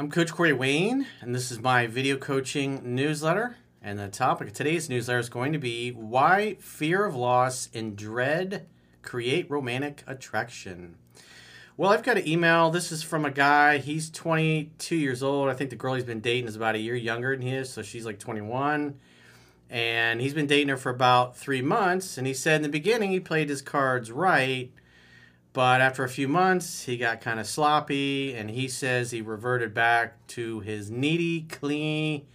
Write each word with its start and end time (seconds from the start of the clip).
I'm 0.00 0.10
Coach 0.10 0.32
Corey 0.32 0.54
Wayne, 0.54 1.06
and 1.20 1.34
this 1.34 1.50
is 1.50 1.60
my 1.60 1.86
video 1.86 2.16
coaching 2.16 2.94
newsletter. 2.94 3.58
And 3.82 3.98
the 3.98 4.08
topic 4.08 4.48
of 4.48 4.54
today's 4.54 4.88
newsletter 4.88 5.18
is 5.18 5.28
going 5.28 5.52
to 5.52 5.58
be 5.58 5.90
why 5.90 6.56
fear 6.58 7.04
of 7.04 7.14
loss 7.14 7.68
and 7.74 7.96
dread 7.96 8.66
create 9.02 9.50
romantic 9.50 10.02
attraction. 10.06 10.96
Well, 11.76 11.90
I've 11.90 12.02
got 12.02 12.16
an 12.16 12.26
email. 12.26 12.70
This 12.70 12.90
is 12.90 13.02
from 13.02 13.26
a 13.26 13.30
guy. 13.30 13.76
He's 13.76 14.08
22 14.08 14.96
years 14.96 15.22
old. 15.22 15.50
I 15.50 15.52
think 15.52 15.68
the 15.68 15.76
girl 15.76 15.92
he's 15.92 16.04
been 16.04 16.20
dating 16.20 16.48
is 16.48 16.56
about 16.56 16.76
a 16.76 16.80
year 16.80 16.96
younger 16.96 17.36
than 17.36 17.46
he 17.46 17.54
is, 17.54 17.70
so 17.70 17.82
she's 17.82 18.06
like 18.06 18.18
21. 18.18 18.98
And 19.68 20.22
he's 20.22 20.32
been 20.32 20.46
dating 20.46 20.68
her 20.68 20.78
for 20.78 20.88
about 20.88 21.36
three 21.36 21.60
months. 21.60 22.16
And 22.16 22.26
he 22.26 22.32
said 22.32 22.56
in 22.56 22.62
the 22.62 22.70
beginning 22.70 23.10
he 23.10 23.20
played 23.20 23.50
his 23.50 23.60
cards 23.60 24.10
right 24.10 24.72
but 25.52 25.80
after 25.80 26.04
a 26.04 26.08
few 26.08 26.28
months, 26.28 26.84
he 26.84 26.96
got 26.96 27.20
kind 27.20 27.40
of 27.40 27.46
sloppy, 27.46 28.34
and 28.34 28.50
he 28.50 28.68
says 28.68 29.10
he 29.10 29.20
reverted 29.20 29.74
back 29.74 30.24
to 30.28 30.60
his 30.60 30.90
needy, 30.90 31.42
clingy, 31.42 32.26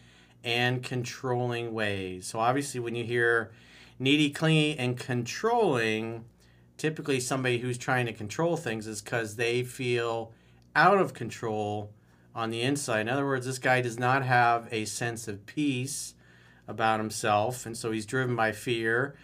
and 0.43 0.83
controlling 0.83 1.73
ways. 1.73 2.27
So, 2.27 2.39
obviously, 2.39 2.79
when 2.81 2.93
you 2.95 3.05
hear 3.05 3.51
needy, 3.99 4.29
clingy, 4.29 4.77
and 4.77 4.97
controlling, 4.97 6.25
typically 6.77 7.21
somebody 7.21 7.59
who's 7.59 7.77
trying 7.77 8.05
to 8.05 8.13
control 8.13 8.57
things 8.57 8.85
is 8.85 9.01
because 9.01 9.37
they 9.37 9.63
feel 9.63 10.33
out 10.75 10.97
of 10.97 11.13
control 11.13 11.93
on 12.35 12.49
the 12.49 12.61
inside. 12.61 13.01
In 13.01 13.09
other 13.09 13.25
words, 13.25 13.45
this 13.45 13.59
guy 13.59 13.79
does 13.81 13.97
not 13.97 14.23
have 14.23 14.67
a 14.71 14.83
sense 14.83 15.29
of 15.29 15.45
peace 15.45 16.15
about 16.67 16.99
himself, 16.99 17.65
and 17.65 17.77
so 17.77 17.91
he's 17.91 18.05
driven 18.05 18.35
by 18.35 18.51
fear 18.51 19.15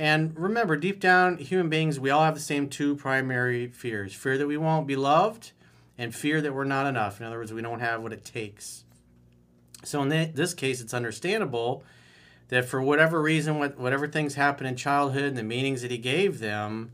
and 0.00 0.34
remember, 0.38 0.78
deep 0.78 0.98
down, 0.98 1.36
human 1.36 1.68
beings, 1.68 2.00
we 2.00 2.08
all 2.08 2.24
have 2.24 2.34
the 2.34 2.40
same 2.40 2.70
two 2.70 2.96
primary 2.96 3.66
fears 3.66 4.14
fear 4.14 4.38
that 4.38 4.46
we 4.46 4.56
won't 4.56 4.86
be 4.86 4.96
loved, 4.96 5.52
and 5.98 6.14
fear 6.14 6.40
that 6.40 6.54
we're 6.54 6.64
not 6.64 6.86
enough. 6.86 7.20
In 7.20 7.26
other 7.26 7.36
words, 7.36 7.52
we 7.52 7.60
don't 7.60 7.80
have 7.80 8.02
what 8.02 8.14
it 8.14 8.24
takes. 8.24 8.84
So, 9.84 10.00
in 10.00 10.08
this 10.08 10.54
case, 10.54 10.80
it's 10.80 10.94
understandable 10.94 11.84
that 12.48 12.64
for 12.64 12.80
whatever 12.80 13.20
reason, 13.20 13.58
whatever 13.58 14.08
things 14.08 14.36
happen 14.36 14.66
in 14.66 14.74
childhood 14.74 15.24
and 15.24 15.36
the 15.36 15.42
meanings 15.42 15.82
that 15.82 15.90
he 15.90 15.98
gave 15.98 16.38
them, 16.38 16.92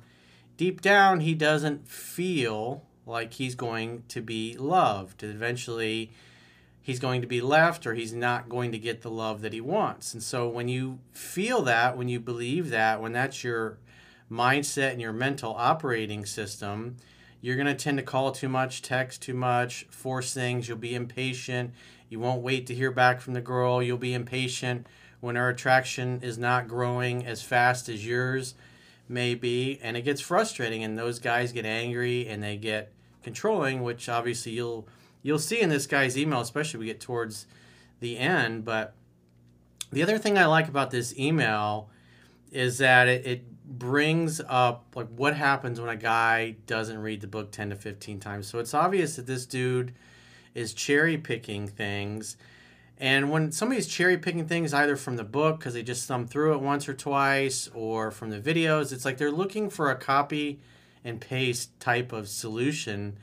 deep 0.57 0.81
down, 0.81 1.21
he 1.21 1.33
doesn't 1.33 1.87
feel 1.87 2.83
like 3.07 3.35
he's 3.35 3.55
going 3.55 4.03
to 4.09 4.21
be 4.21 4.57
loved. 4.57 5.23
Eventually, 5.23 6.11
he's 6.87 7.01
going 7.01 7.21
to 7.21 7.27
be 7.27 7.41
left 7.41 7.85
or 7.85 7.95
he's 7.95 8.13
not 8.13 8.49
going 8.49 8.71
to 8.71 8.79
get 8.79 9.03
the 9.03 9.11
love 9.11 9.41
that 9.41 9.53
he 9.53 9.61
wants. 9.61 10.15
And 10.15 10.23
so 10.23 10.49
when 10.49 10.69
you 10.69 11.01
feel 11.11 11.63
that, 11.63 11.99
when 11.99 12.09
you 12.09 12.21
believe 12.21 12.71
that, 12.71 13.03
when 13.03 13.11
that's 13.11 13.43
your 13.43 13.79
mindset 14.31 14.93
and 14.93 15.01
your 15.01 15.13
mental 15.13 15.53
operating 15.59 16.25
system, 16.25 16.97
you're 17.41 17.57
going 17.57 17.67
to 17.67 17.75
tend 17.75 17.99
to 17.99 18.05
call 18.05 18.31
too 18.31 18.49
much, 18.49 18.83
text 18.83 19.21
too 19.21 19.35
much, 19.35 19.85
force 19.91 20.33
things. 20.33 20.69
You'll 20.69 20.79
be 20.79 20.95
impatient. 20.95 21.73
You 22.09 22.21
won't 22.21 22.43
wait 22.43 22.69
to 22.69 22.75
hear 22.77 22.93
back 22.93 23.21
from 23.21 23.35
the 23.35 23.41
girl. 23.41 23.83
You'll 23.83 23.99
be 23.99 24.15
impatient 24.15 24.87
when 25.19 25.35
her 25.35 25.49
attraction 25.49 26.21
is 26.23 26.39
not 26.39 26.69
growing 26.69 27.27
as 27.27 27.43
fast 27.43 27.89
as 27.89 28.07
yours 28.07 28.55
may 29.09 29.35
be. 29.35 29.81
And 29.83 29.97
it 29.97 30.03
gets 30.03 30.21
frustrating, 30.21 30.85
and 30.85 30.97
those 30.97 31.19
guys 31.19 31.51
get 31.51 31.67
angry 31.67 32.29
and 32.29 32.45
they 32.45 32.57
get 32.57 32.93
controlling, 33.25 33.83
which 33.83 34.09
obviously 34.09 34.53
you'll 34.53 34.87
you'll 35.23 35.39
see 35.39 35.61
in 35.61 35.69
this 35.69 35.87
guy's 35.87 36.17
email, 36.17 36.41
especially 36.41 36.81
we 36.81 36.87
get 36.87 37.01
towards 37.01 37.47
the 38.01 38.19
end. 38.19 38.65
But 38.65 38.95
the 39.93 40.03
other 40.03 40.19
thing 40.19 40.39
I 40.39 40.47
like 40.47 40.69
about 40.69 40.91
this 40.91 41.19
email 41.19 41.91
is 42.53 42.79
that 42.79 43.09
it, 43.09 43.27
it 43.27 43.45
brings 43.67 44.41
up 44.49 44.87
like 44.95 45.09
what 45.09 45.35
happens 45.35 45.81
when 45.81 45.91
a 45.91 45.97
guy 45.97 46.57
doesn't 46.67 46.99
read 46.99 47.21
the 47.21 47.27
book 47.27 47.51
10 47.51 47.71
to 47.71 47.77
15 47.77 48.21
times. 48.21 48.47
So 48.47 48.59
it's 48.59 48.75
obvious 48.75 49.17
that 49.17 49.27
this 49.27 49.47
dude 49.47 49.95
is 50.55 50.73
cherry 50.73 51.19
picking 51.19 51.67
things. 51.67 52.37
And 52.99 53.31
when 53.31 53.53
somebody's 53.53 53.87
cherry 53.87 54.17
picking 54.17 54.47
things 54.47 54.73
either 54.73 54.97
from 54.97 55.17
the 55.17 55.25
book 55.25 55.59
because 55.59 55.75
they 55.75 55.83
just 55.83 56.07
thumb 56.09 56.27
through 56.27 56.55
it 56.55 56.61
once 56.61 56.89
or 56.89 56.95
twice 56.95 57.69
or 57.75 58.11
from 58.11 58.31
the 58.31 58.41
videos, 58.41 58.93
it's 58.93 59.05
like 59.05 59.19
they're 59.19 59.31
looking 59.31 59.69
for 59.69 59.91
a 59.91 59.97
copy 59.97 60.61
and 61.05 61.21
paste 61.21 61.79
type 61.79 62.13
of 62.13 62.29
solution 62.29 63.19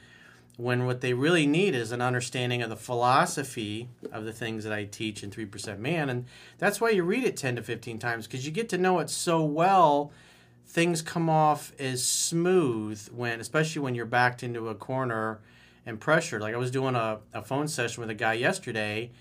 when 0.58 0.86
what 0.86 1.02
they 1.02 1.14
really 1.14 1.47
need 1.47 1.74
is 1.74 1.91
an 1.91 2.02
understanding 2.02 2.62
of 2.62 2.69
the 2.69 2.75
philosophy 2.75 3.90
of 4.12 4.24
the 4.24 4.34
things 4.34 4.64
that 4.64 4.74
I 4.74 4.86
teach 4.86 5.24
in 5.24 5.31
3% 5.31 5.80
Man. 5.80 6.09
And 6.09 6.25
that's 6.59 6.80
why 6.80 6.91
you 6.91 7.03
read 7.03 7.24
it 7.24 7.36
10 7.36 7.56
to 7.56 7.64
15 7.64 7.97
times 7.97 8.28
because 8.28 8.46
you 8.46 8.52
get 8.52 8.69
to 8.69 8.78
know 8.78 9.00
it 9.00 9.09
so 9.09 9.44
well. 9.44 10.12
Things 10.66 11.02
come 11.02 11.30
off 11.30 11.74
as 11.80 12.06
smooth 12.06 13.08
when, 13.09 13.40
especially 13.40 13.81
when 13.81 13.96
you're 13.96 14.06
backed 14.06 14.44
into 14.44 14.69
a 14.69 14.75
corner 14.75 15.40
and 15.86 16.00
pressured. 16.00 16.42
Like 16.42 16.53
I 16.53 16.58
was 16.58 16.72
doing 16.72 16.96
a, 16.96 17.19
a 17.34 17.42
phone 17.42 17.68
session 17.68 18.02
with 18.02 18.09
a 18.09 18.16
guy 18.16 18.34
yesterday. 18.34 19.12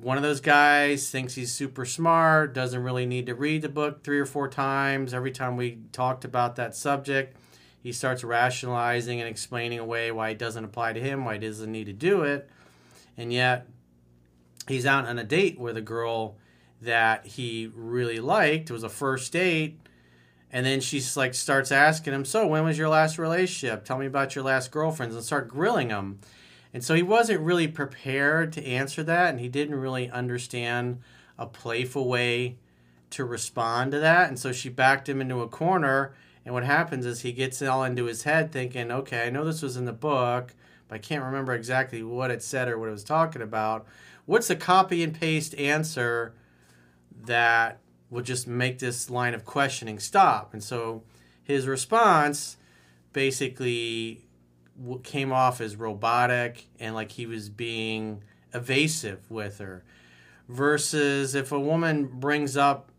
One 0.00 0.16
of 0.16 0.22
those 0.22 0.40
guys 0.40 1.10
thinks 1.10 1.34
he's 1.34 1.52
super 1.52 1.84
smart, 1.84 2.54
doesn't 2.54 2.82
really 2.82 3.04
need 3.04 3.26
to 3.26 3.34
read 3.34 3.62
the 3.62 3.68
book 3.68 4.02
three 4.02 4.18
or 4.18 4.26
four 4.26 4.48
times. 4.48 5.12
Every 5.12 5.32
time 5.32 5.56
we 5.56 5.78
talked 5.92 6.24
about 6.24 6.56
that 6.56 6.74
subject, 6.74 7.36
he 7.82 7.92
starts 7.92 8.22
rationalizing 8.22 9.20
and 9.20 9.28
explaining 9.28 9.78
away 9.78 10.12
why 10.12 10.30
it 10.30 10.38
doesn't 10.38 10.64
apply 10.64 10.92
to 10.92 11.00
him, 11.00 11.24
why 11.24 11.34
he 11.34 11.40
doesn't 11.40 11.70
need 11.70 11.86
to 11.86 11.92
do 11.92 12.22
it. 12.22 12.48
And 13.16 13.32
yet, 13.32 13.66
he's 14.68 14.86
out 14.86 15.06
on 15.06 15.18
a 15.18 15.24
date 15.24 15.58
with 15.58 15.76
a 15.76 15.82
girl 15.82 16.36
that 16.80 17.26
he 17.26 17.70
really 17.74 18.20
liked. 18.20 18.70
It 18.70 18.72
was 18.72 18.82
a 18.82 18.88
first 18.88 19.32
date. 19.32 19.78
And 20.50 20.66
then 20.66 20.80
she's 20.80 21.16
like 21.16 21.34
starts 21.34 21.72
asking 21.72 22.12
him, 22.12 22.24
"So, 22.24 22.46
when 22.46 22.64
was 22.64 22.78
your 22.78 22.88
last 22.88 23.18
relationship? 23.18 23.84
Tell 23.84 23.98
me 23.98 24.06
about 24.06 24.34
your 24.34 24.44
last 24.44 24.70
girlfriends." 24.70 25.14
And 25.14 25.24
start 25.24 25.48
grilling 25.48 25.88
him. 25.88 26.20
And 26.74 26.84
so 26.84 26.94
he 26.94 27.02
wasn't 27.02 27.40
really 27.40 27.68
prepared 27.68 28.52
to 28.54 28.64
answer 28.64 29.02
that, 29.02 29.30
and 29.30 29.40
he 29.40 29.48
didn't 29.48 29.74
really 29.74 30.10
understand 30.10 31.00
a 31.38 31.46
playful 31.46 32.08
way 32.08 32.56
to 33.10 33.24
respond 33.24 33.92
to 33.92 33.98
that. 34.00 34.28
And 34.28 34.38
so 34.38 34.52
she 34.52 34.68
backed 34.68 35.08
him 35.08 35.20
into 35.20 35.40
a 35.40 35.48
corner 35.48 36.14
and 36.44 36.54
what 36.54 36.64
happens 36.64 37.06
is 37.06 37.20
he 37.20 37.32
gets 37.32 37.62
it 37.62 37.66
all 37.66 37.84
into 37.84 38.04
his 38.04 38.24
head 38.24 38.50
thinking, 38.50 38.90
okay, 38.90 39.26
I 39.26 39.30
know 39.30 39.44
this 39.44 39.62
was 39.62 39.76
in 39.76 39.84
the 39.84 39.92
book, 39.92 40.54
but 40.88 40.96
I 40.96 40.98
can't 40.98 41.24
remember 41.24 41.54
exactly 41.54 42.02
what 42.02 42.30
it 42.30 42.42
said 42.42 42.68
or 42.68 42.78
what 42.78 42.88
it 42.88 42.92
was 42.92 43.04
talking 43.04 43.42
about. 43.42 43.86
What's 44.26 44.48
the 44.48 44.56
copy 44.56 45.02
and 45.02 45.18
paste 45.18 45.54
answer 45.56 46.34
that 47.24 47.78
will 48.10 48.22
just 48.22 48.46
make 48.46 48.78
this 48.78 49.08
line 49.08 49.34
of 49.34 49.44
questioning 49.44 49.98
stop? 49.98 50.52
And 50.52 50.62
so 50.62 51.02
his 51.44 51.66
response 51.66 52.56
basically 53.12 54.24
came 55.02 55.32
off 55.32 55.60
as 55.60 55.76
robotic 55.76 56.66
and 56.80 56.94
like 56.94 57.12
he 57.12 57.26
was 57.26 57.48
being 57.48 58.22
evasive 58.52 59.30
with 59.30 59.58
her. 59.58 59.84
Versus 60.48 61.34
if 61.34 61.52
a 61.52 61.60
woman 61.60 62.06
brings 62.06 62.56
up 62.56 62.91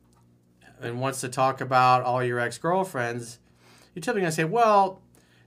and 0.83 0.99
wants 0.99 1.21
to 1.21 1.29
talk 1.29 1.61
about 1.61 2.03
all 2.03 2.23
your 2.23 2.39
ex 2.39 2.57
girlfriends, 2.57 3.39
you're 3.93 4.01
typically 4.01 4.21
going 4.21 4.31
to 4.31 4.35
say, 4.35 4.43
well, 4.43 5.01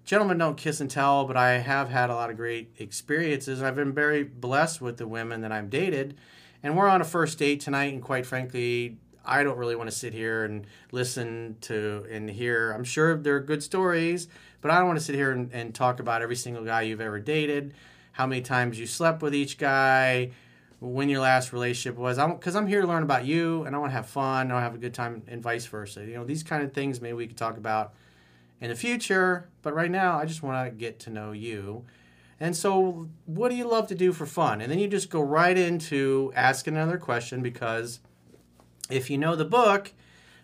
gentlemen 0.05 0.39
don't 0.39 0.57
kiss 0.57 0.81
and 0.81 0.91
tell, 0.91 1.25
but 1.25 1.37
I 1.37 1.59
have 1.59 1.89
had 1.89 2.11
a 2.11 2.15
lot 2.15 2.31
of 2.31 2.37
great 2.37 2.71
experiences. 2.79 3.63
I've 3.63 3.75
been 3.75 3.93
very 3.93 4.23
blessed 4.23 4.81
with 4.81 4.97
the 4.97 5.07
women 5.09 5.41
that 5.43 5.53
I've 5.53 5.69
dated. 5.69 6.17
And 6.63 6.77
we're 6.77 6.89
on 6.89 7.01
a 7.01 7.05
first 7.05 7.39
date 7.39 7.61
tonight, 7.61 7.93
and 7.93 8.03
quite 8.03 8.25
frankly, 8.25 8.99
I 9.25 9.43
don't 9.43 9.59
really 9.59 9.77
want 9.77 9.91
to 9.91 9.97
sit 9.97 10.15
here 10.15 10.45
and 10.45 10.67
listen 10.93 11.57
to 11.63 12.07
and 12.11 12.31
hear. 12.31 12.73
I'm 12.73 12.85
sure 12.85 13.17
there 13.17 13.37
are 13.37 13.41
good 13.41 13.63
stories, 13.63 14.29
but 14.61 14.71
I 14.71 14.79
don't 14.79 14.87
want 14.87 14.99
to 14.99 15.05
sit 15.05 15.17
here 15.17 15.33
and, 15.33 15.53
and 15.53 15.75
talk 15.75 16.01
about 16.01 16.23
every 16.23 16.37
single 16.37 16.65
guy 16.65 16.83
you've 16.83 17.01
ever 17.01 17.19
dated, 17.19 17.75
how 18.13 18.27
many 18.27 18.41
times 18.41 18.79
you 18.79 18.87
slept 18.87 19.23
with 19.23 19.35
each 19.35 19.59
guy, 19.59 20.31
when 20.81 21.09
your 21.09 21.21
last 21.21 21.53
relationship 21.53 21.99
was. 21.99 22.19
I'm 22.19 22.35
because 22.35 22.55
I'm 22.55 22.67
here 22.67 22.81
to 22.81 22.87
learn 22.87 23.03
about 23.03 23.25
you, 23.25 23.65
and 23.65 23.75
I 23.75 23.79
want 23.79 23.91
to 23.91 23.97
have 23.97 24.07
fun. 24.07 24.43
And 24.43 24.53
I 24.53 24.55
want 24.55 24.63
to 24.63 24.67
have 24.71 24.75
a 24.75 24.79
good 24.79 24.95
time, 24.95 25.23
and 25.27 25.43
vice 25.43 25.67
versa. 25.67 26.05
You 26.05 26.15
know, 26.15 26.25
these 26.25 26.43
kind 26.43 26.63
of 26.63 26.73
things 26.73 27.01
maybe 27.01 27.15
we 27.15 27.27
could 27.27 27.37
talk 27.37 27.57
about 27.57 27.95
in 28.61 28.71
the 28.71 28.77
future. 28.77 29.49
But 29.63 29.75
right 29.75 29.91
now, 29.91 30.19
I 30.19 30.27
just 30.27 30.43
want 30.43 30.67
to 30.67 30.77
get 30.77 30.99
to 31.01 31.11
know 31.11 31.33
you. 31.33 31.85
And 32.39 32.55
so, 32.55 33.09
what 33.25 33.49
do 33.49 33.55
you 33.55 33.67
love 33.67 33.89
to 33.89 33.95
do 33.95 34.13
for 34.13 34.27
fun? 34.27 34.61
And 34.61 34.71
then 34.71 34.79
you 34.79 34.89
just 34.89 35.09
go 35.09 35.23
right 35.23 35.57
into 35.57 36.33
asking 36.37 36.75
another 36.75 36.99
question 36.99 37.43
because 37.43 38.01
if 38.91 39.09
you 39.09 39.17
know 39.17 39.37
the 39.37 39.45
book, 39.45 39.93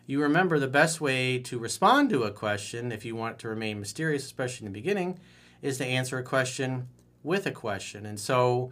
you 0.07 0.21
remember 0.21 0.59
the 0.59 0.69
best 0.69 1.01
way 1.01 1.39
to 1.39 1.59
respond 1.59 2.11
to 2.11 2.25
a 2.25 2.31
question 2.31 2.91
if 2.91 3.05
you 3.05 3.15
want 3.15 3.39
to 3.41 3.49
remain 3.49 3.79
mysterious, 3.79 4.25
especially 4.25 4.67
in 4.67 4.73
the 4.73 4.79
beginning, 4.79 5.19
is 5.61 5.79
to 5.79 5.85
answer 5.85 6.19
a 6.19 6.23
question 6.23 6.89
with 7.23 7.47
a 7.47 7.53
question. 7.53 8.07
And 8.07 8.19
so, 8.19 8.71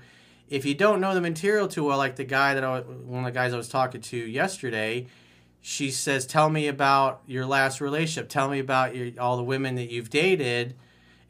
if 0.50 0.64
you 0.64 0.74
don't 0.74 1.00
know 1.00 1.14
the 1.14 1.20
material 1.20 1.68
too 1.68 1.84
well, 1.84 1.96
like 1.96 2.16
the 2.16 2.24
guy 2.24 2.54
that 2.54 2.64
I, 2.64 2.80
one 2.80 3.20
of 3.20 3.24
the 3.24 3.38
guys 3.38 3.54
I 3.54 3.56
was 3.56 3.68
talking 3.68 4.00
to 4.00 4.16
yesterday, 4.16 5.06
she 5.60 5.90
says, 5.90 6.26
"Tell 6.26 6.50
me 6.50 6.66
about 6.66 7.22
your 7.26 7.46
last 7.46 7.80
relationship. 7.80 8.28
Tell 8.28 8.48
me 8.48 8.58
about 8.58 8.94
your, 8.94 9.12
all 9.18 9.36
the 9.36 9.44
women 9.44 9.76
that 9.76 9.90
you've 9.90 10.10
dated 10.10 10.74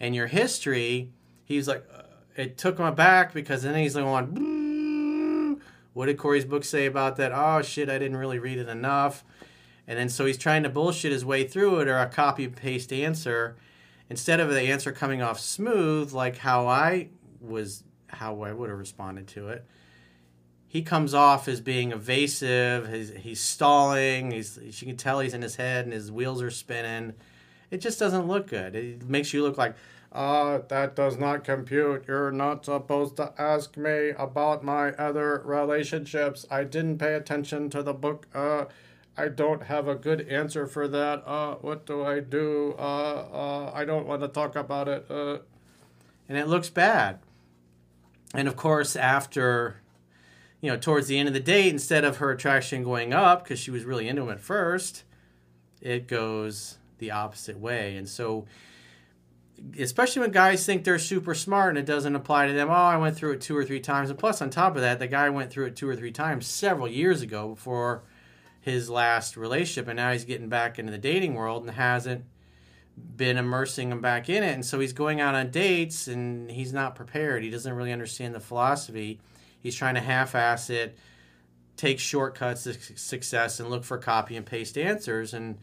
and 0.00 0.14
your 0.14 0.26
history." 0.26 1.10
He's 1.44 1.68
like, 1.68 1.84
uh, 1.94 2.02
it 2.36 2.56
took 2.56 2.78
him 2.78 2.86
aback 2.86 3.34
because 3.34 3.62
then 3.62 3.74
he's 3.74 3.96
like, 3.96 4.04
on, 4.04 5.60
what 5.92 6.06
did 6.06 6.16
Corey's 6.16 6.44
book 6.44 6.64
say 6.64 6.86
about 6.86 7.16
that? 7.16 7.32
Oh 7.34 7.60
shit, 7.62 7.90
I 7.90 7.98
didn't 7.98 8.16
really 8.16 8.38
read 8.38 8.58
it 8.58 8.68
enough. 8.68 9.24
And 9.86 9.98
then 9.98 10.08
so 10.08 10.24
he's 10.24 10.38
trying 10.38 10.62
to 10.62 10.68
bullshit 10.68 11.12
his 11.12 11.24
way 11.24 11.46
through 11.46 11.80
it 11.80 11.88
or 11.88 11.98
a 11.98 12.06
copy 12.06 12.46
paste 12.46 12.92
answer 12.92 13.56
instead 14.08 14.38
of 14.38 14.48
the 14.48 14.60
answer 14.62 14.92
coming 14.92 15.20
off 15.20 15.40
smooth 15.40 16.12
like 16.12 16.38
how 16.38 16.68
I 16.68 17.08
was 17.40 17.82
how 18.12 18.42
I 18.42 18.52
would 18.52 18.70
have 18.70 18.78
responded 18.78 19.26
to 19.28 19.48
it. 19.48 19.64
He 20.68 20.82
comes 20.82 21.14
off 21.14 21.48
as 21.48 21.60
being 21.60 21.90
evasive. 21.90 22.88
He's, 22.88 23.10
he's 23.10 23.40
stalling. 23.40 24.30
He's 24.30 24.56
you 24.62 24.86
can 24.86 24.96
tell 24.96 25.20
he's 25.20 25.34
in 25.34 25.42
his 25.42 25.56
head 25.56 25.84
and 25.84 25.92
his 25.92 26.12
wheels 26.12 26.40
are 26.42 26.50
spinning. 26.50 27.14
It 27.70 27.78
just 27.78 27.98
doesn't 27.98 28.28
look 28.28 28.48
good. 28.48 28.76
It 28.76 29.08
makes 29.08 29.32
you 29.32 29.42
look 29.42 29.58
like 29.58 29.74
uh, 30.12 30.60
that 30.68 30.96
does 30.96 31.16
not 31.18 31.44
compute. 31.44 32.04
You're 32.08 32.32
not 32.32 32.64
supposed 32.64 33.16
to 33.16 33.32
ask 33.38 33.76
me 33.76 34.10
about 34.10 34.64
my 34.64 34.92
other 34.92 35.42
relationships. 35.44 36.46
I 36.50 36.64
didn't 36.64 36.98
pay 36.98 37.14
attention 37.14 37.70
to 37.70 37.82
the 37.82 37.94
book. 37.94 38.26
Uh, 38.34 38.64
I 39.16 39.28
don't 39.28 39.64
have 39.64 39.86
a 39.86 39.94
good 39.94 40.26
answer 40.28 40.66
for 40.66 40.88
that. 40.88 41.26
Uh, 41.26 41.56
what 41.56 41.86
do 41.86 42.04
I 42.04 42.20
do? 42.20 42.74
Uh, 42.78 43.26
uh, 43.32 43.72
I 43.74 43.84
don't 43.84 44.06
want 44.06 44.22
to 44.22 44.28
talk 44.28 44.56
about 44.56 44.88
it. 44.88 45.06
Uh. 45.08 45.38
And 46.28 46.38
it 46.38 46.48
looks 46.48 46.70
bad. 46.70 47.20
And 48.34 48.46
of 48.48 48.56
course, 48.56 48.96
after, 48.96 49.80
you 50.60 50.70
know, 50.70 50.76
towards 50.76 51.08
the 51.08 51.18
end 51.18 51.28
of 51.28 51.34
the 51.34 51.40
date, 51.40 51.72
instead 51.72 52.04
of 52.04 52.18
her 52.18 52.30
attraction 52.30 52.84
going 52.84 53.12
up 53.12 53.44
because 53.44 53.58
she 53.58 53.70
was 53.70 53.84
really 53.84 54.08
into 54.08 54.22
him 54.22 54.30
at 54.30 54.40
first, 54.40 55.04
it 55.80 56.06
goes 56.06 56.78
the 56.98 57.10
opposite 57.10 57.58
way. 57.58 57.96
And 57.96 58.08
so, 58.08 58.46
especially 59.78 60.20
when 60.20 60.30
guys 60.30 60.64
think 60.64 60.84
they're 60.84 60.98
super 60.98 61.34
smart 61.34 61.70
and 61.70 61.78
it 61.78 61.86
doesn't 61.86 62.14
apply 62.14 62.46
to 62.46 62.52
them. 62.52 62.68
Oh, 62.70 62.72
I 62.72 62.96
went 62.96 63.16
through 63.16 63.32
it 63.32 63.40
two 63.40 63.56
or 63.56 63.64
three 63.64 63.80
times. 63.80 64.10
And 64.10 64.18
plus, 64.18 64.40
on 64.40 64.50
top 64.50 64.76
of 64.76 64.82
that, 64.82 64.98
the 64.98 65.06
guy 65.06 65.28
went 65.28 65.50
through 65.50 65.66
it 65.66 65.76
two 65.76 65.88
or 65.88 65.96
three 65.96 66.12
times 66.12 66.46
several 66.46 66.88
years 66.88 67.22
ago 67.22 67.48
before 67.48 68.02
his 68.60 68.88
last 68.88 69.36
relationship. 69.36 69.88
And 69.88 69.96
now 69.96 70.12
he's 70.12 70.24
getting 70.24 70.48
back 70.48 70.78
into 70.78 70.92
the 70.92 70.98
dating 70.98 71.34
world 71.34 71.64
and 71.64 71.74
hasn't 71.74 72.24
been 73.16 73.36
immersing 73.36 73.90
him 73.90 74.00
back 74.00 74.28
in 74.28 74.42
it. 74.42 74.54
And 74.54 74.64
so 74.64 74.80
he's 74.80 74.92
going 74.92 75.20
out 75.20 75.34
on 75.34 75.50
dates 75.50 76.08
and 76.08 76.50
he's 76.50 76.72
not 76.72 76.94
prepared. 76.94 77.42
He 77.42 77.50
doesn't 77.50 77.72
really 77.72 77.92
understand 77.92 78.34
the 78.34 78.40
philosophy. 78.40 79.20
He's 79.62 79.74
trying 79.74 79.94
to 79.94 80.00
half 80.00 80.34
ass 80.34 80.70
it, 80.70 80.96
take 81.76 81.98
shortcuts 81.98 82.64
to 82.64 82.74
success, 82.74 83.60
and 83.60 83.68
look 83.68 83.84
for 83.84 83.98
copy 83.98 84.36
and 84.36 84.46
paste 84.46 84.78
answers. 84.78 85.34
And 85.34 85.58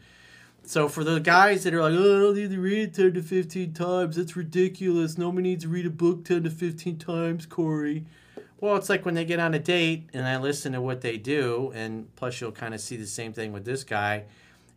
so 0.62 0.88
for 0.88 1.04
the 1.04 1.18
guys 1.18 1.64
that 1.64 1.74
are 1.74 1.82
like, 1.82 1.94
oh, 1.94 2.16
I 2.16 2.20
don't 2.20 2.36
need 2.36 2.50
to 2.50 2.60
read 2.60 2.88
it 2.88 2.94
10 2.94 3.14
to 3.14 3.22
15 3.22 3.72
times, 3.72 4.16
that's 4.16 4.36
ridiculous. 4.36 5.18
Nobody 5.18 5.48
needs 5.48 5.64
to 5.64 5.70
read 5.70 5.86
a 5.86 5.90
book 5.90 6.24
10 6.24 6.44
to 6.44 6.50
15 6.50 6.98
times, 6.98 7.46
Corey. 7.46 8.04
Well, 8.60 8.76
it's 8.76 8.88
like 8.88 9.04
when 9.04 9.14
they 9.14 9.24
get 9.24 9.38
on 9.40 9.54
a 9.54 9.58
date 9.58 10.10
and 10.12 10.26
I 10.26 10.36
listen 10.38 10.72
to 10.72 10.80
what 10.80 11.00
they 11.00 11.16
do, 11.16 11.72
and 11.74 12.14
plus 12.16 12.40
you'll 12.40 12.52
kind 12.52 12.74
of 12.74 12.80
see 12.80 12.96
the 12.96 13.06
same 13.06 13.32
thing 13.32 13.52
with 13.52 13.64
this 13.64 13.84
guy 13.84 14.24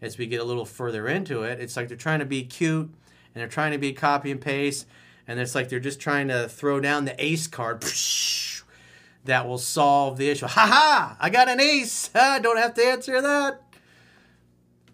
as 0.02 0.18
we 0.18 0.26
get 0.26 0.42
a 0.42 0.44
little 0.44 0.66
further 0.66 1.08
into 1.08 1.44
it. 1.44 1.60
It's 1.60 1.78
like 1.78 1.88
they're 1.88 1.98
trying 1.98 2.20
to 2.20 2.26
be 2.26 2.44
cute 2.44 2.88
and 3.34 3.42
they're 3.42 3.48
trying 3.48 3.72
to 3.72 3.78
be 3.78 3.94
copy 3.94 4.32
and 4.32 4.42
paste, 4.42 4.86
and 5.28 5.40
it's 5.40 5.56
like 5.56 5.70
they're 5.70 5.80
just 5.80 6.00
trying 6.00 6.28
to 6.28 6.50
throw 6.50 6.80
down 6.80 7.06
the 7.06 7.24
ace 7.24 7.48
card 7.48 7.84
that 9.26 9.48
will 9.48 9.58
solve 9.58 10.18
the 10.18 10.30
issue. 10.30 10.48
Ha 10.48 10.68
ha! 10.68 11.18
I 11.20 11.30
got 11.30 11.48
an 11.48 11.62
ace! 11.62 12.10
I 12.16 12.40
don't 12.40 12.58
have 12.58 12.74
to 12.74 12.84
answer 12.84 13.22
that. 13.22 13.62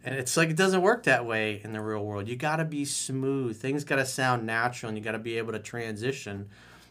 And 0.03 0.15
it's 0.15 0.37
like 0.37 0.49
it 0.49 0.55
doesn't 0.55 0.81
work 0.81 1.03
that 1.03 1.25
way 1.25 1.59
in 1.63 1.73
the 1.73 1.81
real 1.81 2.05
world. 2.05 2.29
You 2.29 2.37
got 2.37 2.57
to 2.57 2.65
be 2.65 2.85
smooth. 2.85 3.57
Things 3.57 3.83
got 3.83 3.97
to 3.97 4.05
sound 4.05 4.45
natural 4.45 4.87
and 4.87 4.97
you 4.97 5.03
got 5.03 5.11
to 5.13 5.19
be 5.19 5.37
able 5.37 5.51
to 5.51 5.59
transition. 5.59 6.47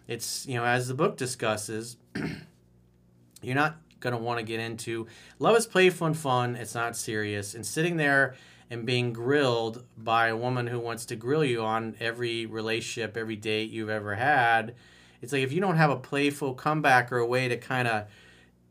It's, 0.07 0.47
you 0.47 0.57
know, 0.57 0.67
as 0.67 0.89
the 0.89 0.95
book 0.95 1.17
discusses, 1.17 1.97
you're 3.43 3.55
not 3.55 3.79
going 4.09 4.19
to 4.19 4.25
want 4.25 4.39
to 4.39 4.45
get 4.45 4.61
into 4.61 5.07
love 5.39 5.57
is 5.57 5.67
playful 5.67 6.07
and 6.07 6.17
fun. 6.17 6.55
It's 6.55 6.75
not 6.75 6.97
serious. 6.97 7.55
And 7.55 7.67
sitting 7.67 7.97
there 7.97 8.35
and 8.71 8.87
being 8.87 9.13
grilled 9.13 9.85
by 9.97 10.29
a 10.29 10.37
woman 10.37 10.67
who 10.69 10.79
wants 10.79 11.07
to 11.07 11.17
grill 11.17 11.45
you 11.45 11.63
on 11.63 11.97
every 11.99 12.47
relationship, 12.47 13.17
every 13.17 13.37
date 13.37 13.71
you've 13.71 13.91
ever 13.91 14.15
had, 14.15 14.75
it's 15.21 15.33
like 15.33 15.43
if 15.43 15.53
you 15.53 15.61
don't 15.61 15.77
have 15.77 15.91
a 15.91 15.97
playful 15.97 16.55
comeback 16.55 17.11
or 17.11 17.19
a 17.19 17.27
way 17.27 17.49
to 17.49 17.57
kind 17.57 17.89
of 17.89 18.07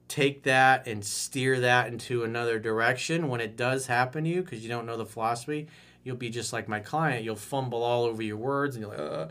take 0.08 0.44
that 0.44 0.88
and 0.88 1.04
steer 1.04 1.60
that 1.60 1.88
into 1.88 2.24
another 2.24 2.60
direction 2.60 3.28
when 3.28 3.42
it 3.42 3.58
does 3.58 3.88
happen 3.88 4.24
to 4.24 4.30
you 4.30 4.42
because 4.42 4.62
you 4.62 4.70
don't 4.70 4.86
know 4.86 4.98
the 4.98 5.06
philosophy 5.06 5.68
you'll 6.04 6.16
be 6.16 6.30
just 6.30 6.54
like 6.54 6.68
my 6.68 6.80
client 6.80 7.24
you'll 7.24 7.36
fumble 7.36 7.82
all 7.82 8.04
over 8.04 8.22
your 8.22 8.38
words 8.38 8.76
and 8.76 8.84
you're 8.84 8.92
like 8.92 9.00
uh. 9.00 9.28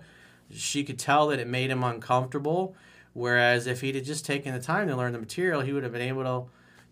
she 0.53 0.83
could 0.83 0.99
tell 0.99 1.29
that 1.29 1.39
it 1.39 1.47
made 1.47 1.71
him 1.71 1.85
uncomfortable 1.85 2.75
whereas 3.15 3.67
if 3.67 3.81
he'd 3.81 3.95
have 3.95 4.05
just 4.05 4.27
taken 4.27 4.53
the 4.53 4.61
time 4.61 4.87
to 4.87 4.95
learn 4.95 5.13
the 5.13 5.19
material 5.19 5.63
he 5.63 5.73
would 5.73 5.83
have 5.83 5.93
been 5.93 6.03
able 6.03 6.23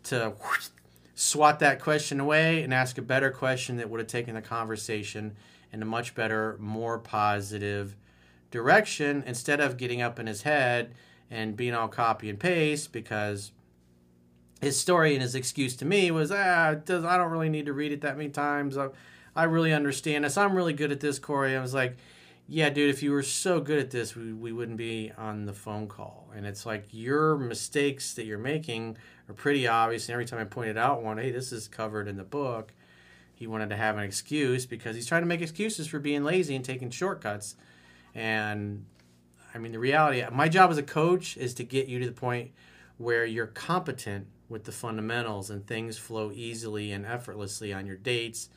to, 0.03 0.09
to 0.09 0.33
swat 1.15 1.59
that 1.59 1.81
question 1.81 2.19
away 2.19 2.63
and 2.63 2.73
ask 2.73 2.97
a 2.97 3.03
better 3.03 3.31
question 3.31 3.77
that 3.77 3.91
would 3.91 4.01
have 4.01 4.09
taken 4.09 4.35
the 4.35 4.41
conversation 4.41 5.37
in 5.73 5.83
a 5.83 5.85
much 5.85 6.15
better 6.15 6.57
more 6.59 6.99
positive 6.99 7.97
direction 8.51 9.23
instead 9.27 9.61
of 9.61 9.77
getting 9.77 10.01
up 10.01 10.19
in 10.19 10.27
his 10.27 10.43
head 10.43 10.95
and 11.31 11.57
being 11.57 11.75
all 11.75 11.89
copy 11.89 12.29
and 12.29 12.39
paste 12.39 12.93
because 12.93 13.53
his 14.61 14.79
story 14.79 15.15
and 15.15 15.23
his 15.23 15.35
excuse 15.35 15.75
to 15.77 15.85
me 15.85 16.11
was, 16.11 16.31
ah, 16.31 16.75
does, 16.75 17.05
I 17.05 17.17
don't 17.17 17.33
really 17.33 17.49
need 17.49 17.67
to 17.67 17.73
read 17.73 17.91
it 17.91 18.03
that 18.03 18.17
many 18.17 18.29
times. 18.29 18.79
I, 18.79 18.89
I 19.35 19.45
really 19.45 19.73
understand 19.73 20.25
this. 20.25 20.37
I'm 20.37 20.55
really 20.55 20.75
good 20.75 20.93
at 20.93 21.01
this, 21.01 21.19
Corey. 21.19 21.57
I 21.57 21.61
was 21.61 21.75
like, 21.75 21.97
yeah, 22.53 22.69
dude, 22.69 22.91
if 22.91 23.03
you 23.03 23.13
were 23.13 23.23
so 23.23 23.61
good 23.61 23.79
at 23.79 23.91
this, 23.91 24.15
we, 24.15 24.31
we 24.31 24.53
wouldn't 24.53 24.77
be 24.77 25.11
on 25.17 25.47
the 25.47 25.55
phone 25.55 25.89
call. 25.89 26.29
And 26.37 26.45
it's 26.45 26.67
like 26.67 26.85
your 26.91 27.39
mistakes 27.39 28.13
that 28.13 28.27
you're 28.27 28.37
making 28.37 28.99
are 29.27 29.33
pretty 29.33 29.67
obvious. 29.67 30.07
And 30.07 30.13
every 30.13 30.27
time 30.27 30.39
I 30.39 30.45
pointed 30.45 30.77
out 30.77 31.03
one, 31.03 31.17
hey, 31.17 31.31
this 31.31 31.51
is 31.51 31.67
covered 31.67 32.09
in 32.09 32.19
the 32.19 32.25
book, 32.25 32.75
he 33.35 33.47
wanted 33.47 33.71
to 33.71 33.77
have 33.77 33.97
an 33.97 34.05
excuse 34.05 34.67
because 34.67 34.95
he's 34.95 35.07
trying 35.07 35.23
to 35.23 35.27
make 35.27 35.41
excuses 35.41 35.87
for 35.87 35.99
being 35.99 36.25
lazy 36.25 36.55
and 36.55 36.63
taking 36.63 36.91
shortcuts. 36.91 37.57
And 38.15 38.85
I 39.55 39.59
mean, 39.59 39.73
the 39.73 39.79
reality, 39.79 40.23
my 40.31 40.51
job 40.51 40.71
as 40.71 40.77
a 40.77 40.83
coach 40.83 41.39
is 41.39 41.55
to 41.55 41.65
get 41.65 41.89
you 41.89 42.01
to 42.01 42.07
the 42.07 42.13
point 42.13 42.51
where 42.99 43.25
you're 43.25 43.47
competent 43.47 44.27
with 44.51 44.65
the 44.65 44.73
fundamentals 44.73 45.49
and 45.49 45.67
things 45.67 45.97
flow 45.97 46.31
easily 46.31 46.93
and 46.93 47.07
effortlessly 47.07 47.73
on 47.73 47.87
your 47.87 47.97
dates 47.97 48.51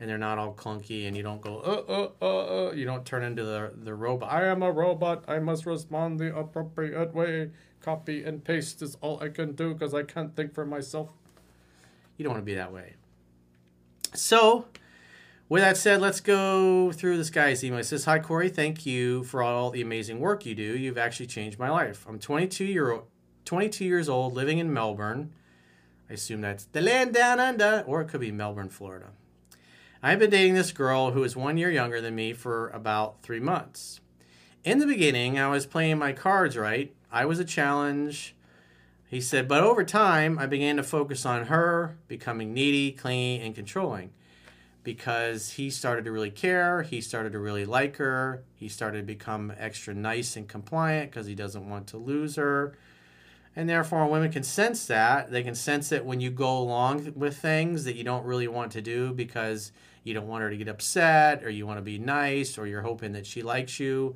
and 0.00 0.08
they're 0.08 0.18
not 0.18 0.38
all 0.38 0.54
clunky 0.54 1.08
and 1.08 1.16
you 1.16 1.22
don't 1.22 1.40
go 1.40 1.58
uh 1.60 1.92
uh 1.92 2.08
uh, 2.22 2.68
uh. 2.68 2.72
you 2.72 2.84
don't 2.84 3.04
turn 3.04 3.22
into 3.22 3.44
the 3.44 3.72
the 3.76 3.94
robot. 3.94 4.32
I 4.32 4.46
am 4.46 4.62
a 4.62 4.70
robot. 4.70 5.24
I 5.28 5.38
must 5.38 5.66
respond 5.66 6.18
the 6.18 6.36
appropriate 6.36 7.14
way. 7.14 7.50
Copy 7.80 8.24
and 8.24 8.42
paste 8.42 8.82
is 8.82 8.96
all 9.00 9.20
i 9.22 9.28
can 9.28 9.52
do 9.52 9.72
because 9.72 9.94
i 9.94 10.02
can't 10.02 10.34
think 10.34 10.54
for 10.54 10.66
myself. 10.66 11.08
You 12.16 12.24
don't 12.24 12.32
want 12.32 12.42
to 12.42 12.46
be 12.46 12.54
that 12.54 12.72
way. 12.72 12.94
So 14.14 14.66
with 15.48 15.62
that 15.62 15.76
said 15.76 16.00
let's 16.00 16.20
go 16.20 16.92
through 16.92 17.16
this 17.16 17.30
guy's 17.30 17.64
email 17.64 17.82
says 17.82 18.04
hi 18.04 18.18
corey. 18.18 18.48
Thank 18.48 18.86
you 18.86 19.24
for 19.24 19.42
all 19.42 19.70
the 19.70 19.82
amazing 19.82 20.20
work 20.20 20.46
you 20.46 20.54
do. 20.54 20.76
You've 20.76 20.98
actually 20.98 21.26
changed 21.26 21.58
my 21.58 21.70
life. 21.70 22.06
I'm 22.08 22.18
22 22.18 22.64
year 22.64 23.00
22 23.48 23.86
years 23.86 24.10
old, 24.10 24.34
living 24.34 24.58
in 24.58 24.70
Melbourne. 24.70 25.32
I 26.10 26.12
assume 26.12 26.42
that's 26.42 26.66
the 26.66 26.82
land 26.82 27.14
down 27.14 27.40
under, 27.40 27.82
or 27.86 28.02
it 28.02 28.08
could 28.08 28.20
be 28.20 28.30
Melbourne, 28.30 28.68
Florida. 28.68 29.06
I've 30.00 30.20
been 30.20 30.30
dating 30.30 30.54
this 30.54 30.70
girl 30.70 31.10
who 31.10 31.24
is 31.24 31.34
one 31.34 31.56
year 31.56 31.70
younger 31.70 32.00
than 32.00 32.14
me 32.14 32.32
for 32.32 32.68
about 32.68 33.20
three 33.22 33.40
months. 33.40 34.00
In 34.62 34.78
the 34.78 34.86
beginning, 34.86 35.38
I 35.38 35.48
was 35.48 35.66
playing 35.66 35.98
my 35.98 36.12
cards 36.12 36.56
right. 36.56 36.94
I 37.10 37.24
was 37.24 37.40
a 37.40 37.44
challenge. 37.44 38.36
He 39.08 39.20
said, 39.20 39.48
but 39.48 39.62
over 39.62 39.82
time, 39.82 40.38
I 40.38 40.46
began 40.46 40.76
to 40.76 40.82
focus 40.84 41.26
on 41.26 41.46
her, 41.46 41.96
becoming 42.06 42.54
needy, 42.54 42.92
clingy, 42.92 43.40
and 43.40 43.54
controlling 43.54 44.12
because 44.84 45.52
he 45.52 45.68
started 45.68 46.04
to 46.04 46.12
really 46.12 46.30
care. 46.30 46.82
He 46.82 47.00
started 47.00 47.32
to 47.32 47.38
really 47.40 47.64
like 47.64 47.96
her. 47.96 48.44
He 48.54 48.68
started 48.68 48.98
to 48.98 49.04
become 49.04 49.52
extra 49.58 49.94
nice 49.94 50.36
and 50.36 50.48
compliant 50.48 51.10
because 51.10 51.26
he 51.26 51.34
doesn't 51.34 51.68
want 51.68 51.88
to 51.88 51.96
lose 51.96 52.36
her. 52.36 52.78
And 53.58 53.68
therefore, 53.68 54.06
women 54.06 54.30
can 54.30 54.44
sense 54.44 54.86
that. 54.86 55.32
They 55.32 55.42
can 55.42 55.56
sense 55.56 55.90
it 55.90 56.04
when 56.04 56.20
you 56.20 56.30
go 56.30 56.58
along 56.58 57.12
with 57.16 57.38
things 57.38 57.82
that 57.86 57.96
you 57.96 58.04
don't 58.04 58.24
really 58.24 58.46
want 58.46 58.70
to 58.70 58.80
do 58.80 59.12
because 59.12 59.72
you 60.04 60.14
don't 60.14 60.28
want 60.28 60.42
her 60.42 60.50
to 60.50 60.56
get 60.56 60.68
upset 60.68 61.42
or 61.42 61.50
you 61.50 61.66
want 61.66 61.78
to 61.78 61.82
be 61.82 61.98
nice 61.98 62.56
or 62.56 62.68
you're 62.68 62.82
hoping 62.82 63.14
that 63.14 63.26
she 63.26 63.42
likes 63.42 63.80
you. 63.80 64.14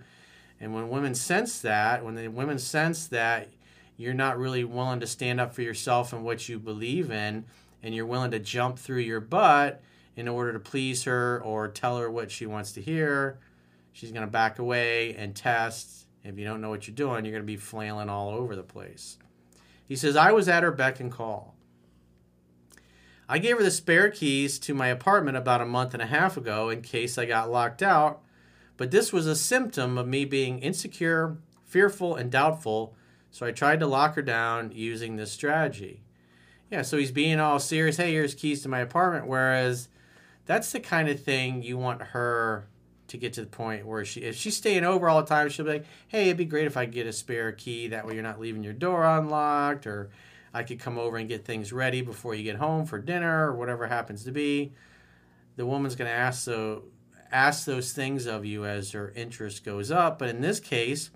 And 0.61 0.73
when 0.73 0.91
women 0.91 1.17
sense 1.17 1.59
that, 1.63 2.05
when 2.05 2.15
the 2.15 2.29
women 2.29 2.61
sense 2.61 3.09
that 3.09 3.49
you're 3.97 4.15
not 4.15 4.39
really 4.39 4.63
willing 4.63 5.01
to 5.01 5.09
stand 5.09 5.41
up 5.41 5.53
for 5.53 5.63
yourself 5.63 6.13
and 6.13 6.25
what 6.25 6.49
you 6.49 6.61
believe 6.61 7.11
in, 7.11 7.45
and 7.83 7.97
you're 7.97 8.07
willing 8.07 8.31
to 8.31 8.39
jump 8.39 8.79
through 8.79 9.01
your 9.01 9.19
butt 9.19 9.83
in 10.15 10.29
order 10.29 10.53
to 10.53 10.61
please 10.61 11.03
her 11.03 11.43
or 11.43 11.67
tell 11.67 11.99
her 11.99 12.09
what 12.09 12.31
she 12.31 12.47
wants 12.47 12.71
to 12.75 12.81
hear, 12.81 13.41
she's 13.91 14.13
going 14.13 14.25
to 14.25 14.31
back 14.31 14.61
away 14.61 15.17
and 15.17 15.35
test. 15.35 16.07
If 16.23 16.39
you 16.39 16.45
don't 16.45 16.61
know 16.61 16.71
what 16.71 16.87
you're 16.87 16.95
doing, 16.95 17.25
you're 17.25 17.33
going 17.33 17.43
to 17.43 17.45
be 17.45 17.57
flailing 17.57 18.09
all 18.09 18.31
over 18.31 18.55
the 18.55 18.63
place. 18.63 19.19
He 19.87 19.97
says, 19.97 20.17
I 20.17 20.33
was 20.33 20.49
at 20.49 20.63
her 20.63 20.73
beck 20.73 21.01
and 21.01 21.11
call. 21.11 21.55
I 23.29 23.39
gave 23.39 23.57
her 23.57 23.63
the 23.63 23.71
spare 23.71 24.11
keys 24.11 24.59
to 24.61 24.75
my 24.75 24.89
apartment 24.89 25.37
about 25.37 25.61
a 25.61 25.67
month 25.67 25.95
and 25.95 26.03
a 26.03 26.07
half 26.07 26.37
ago 26.37 26.69
in 26.69 26.83
case 26.83 27.17
I 27.17 27.25
got 27.25 27.51
locked 27.51 27.83
out, 27.83 28.21
but 28.77 28.91
this 28.91 29.13
was 29.13 29.27
a 29.27 29.37
symptom 29.37 29.97
of 29.97 30.09
me 30.09 30.25
being 30.25 30.59
insecure, 30.59 31.39
fearful, 31.65 32.15
and 32.15 32.31
doubtful, 32.31 32.95
so 33.31 33.47
I 33.47 33.53
tried 33.53 33.81
to 33.81 33.87
lock 33.87 34.17
her 34.17 34.23
down 34.23 34.73
using 34.73 35.17
this 35.17 35.33
strategy. 35.33 36.03
Yeah, 36.71 36.83
so 36.83 36.97
he's 36.97 37.11
being 37.11 37.41
all 37.41 37.59
serious, 37.59 37.97
hey, 37.97 38.13
here's 38.13 38.35
keys 38.35 38.63
to 38.63 38.69
my 38.69 38.81
apartment, 38.81 39.27
whereas 39.27 39.89
that's 40.45 40.73
the 40.73 40.81
kind 40.81 41.09
of 41.09 41.23
thing 41.23 41.63
you 41.63 41.79
want 41.79 42.03
her 42.03 42.67
to 43.09 43.17
get 43.17 43.33
to 43.35 43.41
the 43.43 43.47
point 43.47 43.87
where 43.87 44.05
she 44.05 44.23
if 44.23 44.37
she's 44.37 44.57
staying 44.57 44.85
over 44.85 45.09
all 45.09 45.21
the 45.23 45.29
time, 45.29 45.49
she'll 45.49 45.65
be 45.65 45.73
like, 45.73 45.87
"Hey, 46.09 46.25
it'd 46.25 46.37
be 46.37 46.45
great 46.45 46.67
if 46.67 46.77
I 46.77 46.87
could 46.87 46.95
get 46.95 47.07
a 47.07 47.13
spare 47.13 47.53
key. 47.53 47.89
That 47.89 48.07
way, 48.07 48.15
you're 48.15 48.23
not 48.23 48.41
leaving 48.41 48.63
your 48.63 48.73
door 48.73 49.05
unlocked, 49.05 49.87
or 49.87 50.11
I 50.55 50.63
could 50.63 50.79
come 50.81 50.99
over 50.99 51.17
and 51.17 51.29
get 51.29 51.45
things 51.45 51.73
ready 51.73 52.03
before 52.03 52.35
you 52.35 52.43
get 52.43 52.57
home 52.57 52.87
for 52.87 52.99
dinner, 52.99 53.49
or 53.49 53.55
whatever 53.55 53.87
happens 53.87 54.25
to 54.25 54.33
be." 54.33 54.73
The 55.57 55.67
woman's 55.67 55.97
going 55.97 56.11
to 56.11 56.17
ask 56.17 56.43
so 56.43 56.85
ask 57.31 57.65
those 57.65 57.93
things 57.93 58.27
of 58.27 58.45
you 58.45 58.65
as 58.65 58.93
her 58.93 59.13
interest 59.17 59.65
goes 59.65 59.91
up. 59.91 60.19
But 60.19 60.29
in 60.29 60.41
this 60.41 60.61
case, 60.61 61.11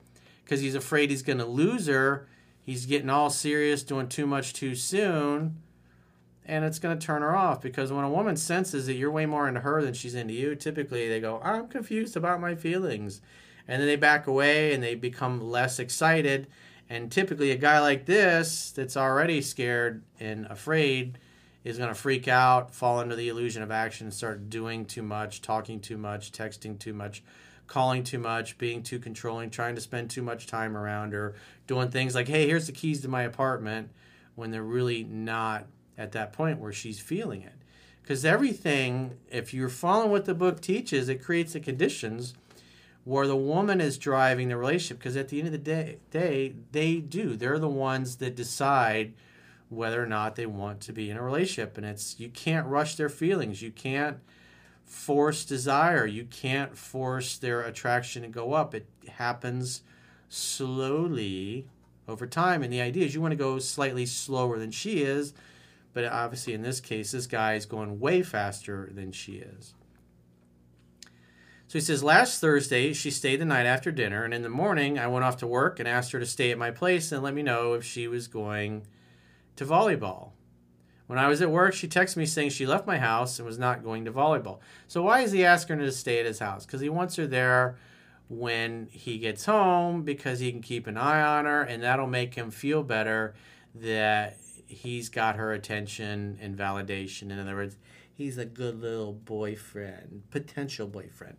because 0.45 0.61
he's 0.61 0.75
afraid 0.75 1.11
he's 1.11 1.23
going 1.23 1.39
to 1.39 1.47
lose 1.47 1.87
her, 1.87 2.27
he's 2.63 2.87
getting 2.87 3.11
all 3.11 3.31
serious, 3.31 3.83
doing 3.83 4.09
too 4.09 4.27
much 4.27 4.53
too 4.53 4.75
soon 4.75 5.57
and 6.47 6.65
it's 6.65 6.79
going 6.79 6.97
to 6.97 7.05
turn 7.05 7.23
her 7.23 7.37
off 7.37 7.61
because 7.61 7.93
when 7.93 8.05
a 8.05 8.11
woman 8.11 8.37
senses 8.37 8.87
that 8.87 8.95
you're 8.95 9.11
way 9.11 9.27
more 9.27 9.49
into 9.49 9.61
her 9.61 9.83
than 9.83 9.95
she's 9.95 10.15
into 10.15 10.33
you, 10.33 10.55
typically 10.55 11.09
they 11.09 11.21
go, 11.21 11.41
I'm 11.43 11.67
confused 11.67 12.17
about 12.17 12.41
my 12.41 12.55
feelings. 12.55 13.21
And 13.69 13.81
then 13.81 13.89
they 13.89 13.97
back 13.97 14.29
away 14.29 14.73
and 14.73 14.83
they 14.83 14.95
become 14.95 15.41
less 15.41 15.81
excited. 15.81 16.47
And 16.89 17.11
typically, 17.11 17.51
a 17.51 17.57
guy 17.57 17.81
like 17.81 18.07
this 18.07 18.71
that's 18.71 18.97
already 18.97 19.43
scared 19.43 20.05
and 20.21 20.47
afraid 20.47 21.19
is 21.65 21.79
going 21.79 21.89
to 21.89 21.97
freak 21.97 22.29
out, 22.29 22.73
fall 22.73 23.01
into 23.01 23.17
the 23.17 23.29
illusion 23.29 23.61
of 23.61 23.73
action, 23.73 24.13
start 24.13 24.49
doing 24.49 24.85
too 24.85 25.03
much, 25.03 25.43
talking 25.43 25.81
too 25.81 25.99
much, 25.99 26.31
texting 26.31 26.79
too 26.79 26.93
much, 26.93 27.25
calling 27.67 28.05
too 28.05 28.21
much, 28.21 28.57
being 28.57 28.85
too 28.85 29.01
controlling, 29.01 29.51
trying 29.51 29.75
to 29.75 29.81
spend 29.81 30.09
too 30.09 30.23
much 30.23 30.47
time 30.47 30.77
around 30.77 31.13
her, 31.13 31.35
doing 31.67 31.91
things 31.91 32.15
like, 32.15 32.29
hey, 32.29 32.47
here's 32.47 32.69
the 32.69 32.73
keys 32.73 33.01
to 33.01 33.09
my 33.09 33.23
apartment, 33.23 33.91
when 34.37 34.53
they're 34.53 34.63
really 34.63 35.03
not 35.03 35.67
at 35.99 36.13
that 36.13 36.33
point 36.33 36.59
where 36.59 36.73
she's 36.73 37.01
feeling 37.01 37.43
it. 37.43 37.55
Because 38.03 38.25
everything, 38.25 39.17
if 39.31 39.53
you're 39.53 39.69
following 39.69 40.11
what 40.11 40.27
the 40.27 40.35
book 40.35 40.61
teaches, 40.61 41.09
it 41.09 41.25
creates 41.25 41.55
the 41.55 41.61
conditions 41.61 42.35
where 43.03 43.27
the 43.27 43.37
woman 43.37 43.81
is 43.81 43.99
driving 43.99 44.49
the 44.49 44.57
relationship. 44.57 44.99
Because 44.99 45.17
at 45.17 45.29
the 45.29 45.39
end 45.39 45.49
of 45.49 45.53
the 45.53 45.59
day, 45.59 45.99
day, 46.11 46.55
they 46.73 46.99
do. 46.99 47.37
They're 47.37 47.59
the 47.59 47.69
ones 47.69 48.17
that 48.17 48.37
decide 48.37 49.15
whether 49.69 50.01
or 50.01 50.07
not 50.07 50.37
they 50.37 50.47
want 50.47 50.81
to 50.83 50.93
be 50.93 51.11
in 51.11 51.17
a 51.17 51.23
relationship. 51.23 51.77
And 51.77 51.85
it's 51.85 52.19
you 52.21 52.29
can't 52.29 52.67
rush 52.67 52.95
their 52.95 53.09
feelings. 53.09 53.63
You 53.63 53.73
can't 53.73 54.19
force 54.85 55.45
desire. 55.45 56.07
You 56.07 56.27
can't 56.27 56.77
force 56.77 57.37
their 57.39 57.63
attraction 57.63 58.23
to 58.23 58.29
go 58.29 58.53
up. 58.53 58.73
It 58.73 58.87
happens 59.09 59.83
slowly 60.29 61.67
over 62.07 62.27
time. 62.27 62.63
And 62.63 62.73
the 62.73 62.81
idea 62.81 63.05
is 63.05 63.15
you 63.15 63.21
want 63.21 63.33
to 63.33 63.37
go 63.37 63.59
slightly 63.59 64.07
slower 64.07 64.59
than 64.59 64.71
she 64.71 65.03
is 65.03 65.35
but 65.97 66.05
obviously, 66.05 66.53
in 66.53 66.61
this 66.61 66.79
case, 66.79 67.13
this 67.13 67.27
guy 67.27 67.55
is 67.55 67.65
going 67.65 67.99
way 67.99 68.23
faster 68.23 68.91
than 68.93 69.13
she 69.13 69.37
is. 69.37 69.73
So 71.69 71.79
he 71.79 71.81
says, 71.81 72.05
Last 72.05 72.39
Thursday, 72.39 72.93
she 72.93 73.11
stayed 73.11 73.41
the 73.41 73.47
night 73.47 73.65
after 73.65 73.91
dinner, 73.91 74.23
and 74.23 74.35
in 74.35 74.43
the 74.43 74.51
morning, 74.51 74.99
I 74.99 75.07
went 75.07 75.25
off 75.25 75.39
to 75.39 75.47
work 75.47 75.79
and 75.79 75.89
asked 75.89 76.13
her 76.13 76.21
to 76.21 76.27
stay 76.27 76.51
at 76.51 76.59
my 76.59 76.71
place 76.71 77.13
and 77.13 77.23
let 77.23 77.33
me 77.33 77.43
know 77.43 77.73
if 77.73 77.83
she 77.83 78.09
was 78.09 78.29
going 78.29 78.87
to 79.57 79.65
volleyball. 79.65 80.33
When 81.07 81.19
I 81.19 81.29
was 81.29 81.41
at 81.41 81.51
work, 81.51 81.73
she 81.73 81.89
texted 81.89 82.19
me 82.19 82.27
saying 82.27 82.51
she 82.51 82.67
left 82.67 82.87
my 82.87 82.99
house 82.99 83.39
and 83.39 83.47
was 83.47 83.59
not 83.59 83.83
going 83.83 84.05
to 84.05 84.13
volleyball. 84.13 84.59
So, 84.87 85.01
why 85.03 85.21
is 85.21 85.33
he 85.33 85.47
asking 85.47 85.79
her 85.79 85.87
to 85.87 85.93
stay 85.93 86.21
at 86.21 86.27
his 86.27 86.41
house? 86.41 86.67
Because 86.67 86.83
he 86.83 86.91
wants 86.91 87.17
her 87.17 87.27
there 87.27 87.79
when 88.29 88.89
he 88.93 89.17
gets 89.17 89.47
home 89.47 90.03
because 90.03 90.41
he 90.41 90.53
can 90.53 90.61
keep 90.61 90.89
an 90.89 90.99
eye 90.99 91.23
on 91.23 91.47
her 91.47 91.63
and 91.63 91.83
that'll 91.83 92.07
make 92.07 92.35
him 92.35 92.51
feel 92.51 92.83
better 92.83 93.33
that 93.75 94.37
he's 94.67 95.09
got 95.09 95.37
her 95.37 95.53
attention 95.53 96.39
and 96.41 96.57
validation. 96.57 97.31
In 97.31 97.39
other 97.39 97.55
words, 97.55 97.77
he's 98.13 98.39
a 98.39 98.45
good 98.45 98.81
little 98.81 99.13
boyfriend, 99.13 100.23
potential 100.31 100.87
boyfriend. 100.87 101.37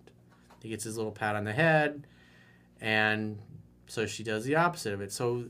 He 0.61 0.69
gets 0.69 0.83
his 0.83 0.97
little 0.97 1.11
pat 1.11 1.35
on 1.35 1.43
the 1.43 1.53
head, 1.53 2.07
and 2.81 3.39
so 3.87 4.05
she 4.05 4.23
does 4.23 4.43
the 4.43 4.55
opposite 4.55 4.93
of 4.93 5.01
it. 5.01 5.11
So 5.11 5.45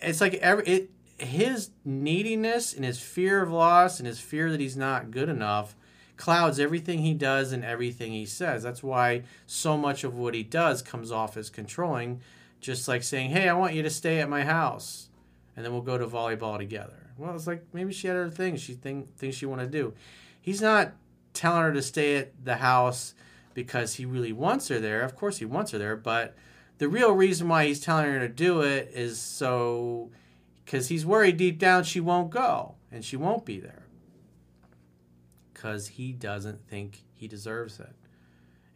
it's 0.00 0.20
like 0.20 0.34
every 0.34 0.64
it 0.64 0.90
his 1.18 1.70
neediness 1.84 2.74
and 2.74 2.84
his 2.84 2.98
fear 2.98 3.42
of 3.42 3.50
loss 3.50 3.98
and 3.98 4.06
his 4.06 4.20
fear 4.20 4.50
that 4.50 4.60
he's 4.60 4.76
not 4.76 5.10
good 5.10 5.28
enough 5.28 5.76
clouds 6.16 6.60
everything 6.60 7.00
he 7.00 7.14
does 7.14 7.52
and 7.52 7.64
everything 7.64 8.12
he 8.12 8.26
says. 8.26 8.62
That's 8.62 8.82
why 8.82 9.22
so 9.46 9.76
much 9.76 10.04
of 10.04 10.16
what 10.16 10.34
he 10.34 10.42
does 10.42 10.82
comes 10.82 11.10
off 11.10 11.36
as 11.36 11.50
controlling, 11.50 12.20
just 12.60 12.86
like 12.86 13.02
saying, 13.02 13.30
"Hey, 13.30 13.48
I 13.48 13.54
want 13.54 13.74
you 13.74 13.82
to 13.82 13.90
stay 13.90 14.20
at 14.20 14.28
my 14.28 14.44
house." 14.44 15.08
And 15.56 15.64
then 15.64 15.72
we'll 15.72 15.82
go 15.82 15.98
to 15.98 16.06
volleyball 16.06 16.58
together 16.58 17.03
well, 17.16 17.34
it's 17.34 17.46
like 17.46 17.64
maybe 17.72 17.92
she 17.92 18.08
had 18.08 18.16
other 18.16 18.30
things 18.30 18.60
she 18.60 18.74
think 18.74 19.16
things 19.16 19.34
she 19.34 19.46
want 19.46 19.60
to 19.60 19.66
do. 19.66 19.94
He's 20.40 20.60
not 20.60 20.92
telling 21.32 21.62
her 21.62 21.72
to 21.72 21.82
stay 21.82 22.16
at 22.16 22.44
the 22.44 22.56
house 22.56 23.14
because 23.54 23.94
he 23.94 24.04
really 24.04 24.32
wants 24.32 24.68
her 24.68 24.80
there. 24.80 25.02
Of 25.02 25.16
course, 25.16 25.38
he 25.38 25.44
wants 25.44 25.72
her 25.72 25.78
there, 25.78 25.96
but 25.96 26.34
the 26.78 26.88
real 26.88 27.12
reason 27.12 27.48
why 27.48 27.66
he's 27.66 27.80
telling 27.80 28.06
her 28.06 28.18
to 28.18 28.28
do 28.28 28.60
it 28.60 28.90
is 28.92 29.20
so 29.20 30.10
because 30.64 30.88
he's 30.88 31.04
worried 31.06 31.36
deep 31.36 31.58
down 31.58 31.84
she 31.84 32.00
won't 32.00 32.30
go 32.30 32.74
and 32.90 33.04
she 33.04 33.16
won't 33.16 33.44
be 33.44 33.60
there 33.60 33.84
because 35.52 35.88
he 35.88 36.12
doesn't 36.12 36.68
think 36.68 37.04
he 37.14 37.26
deserves 37.26 37.80
it. 37.80 37.94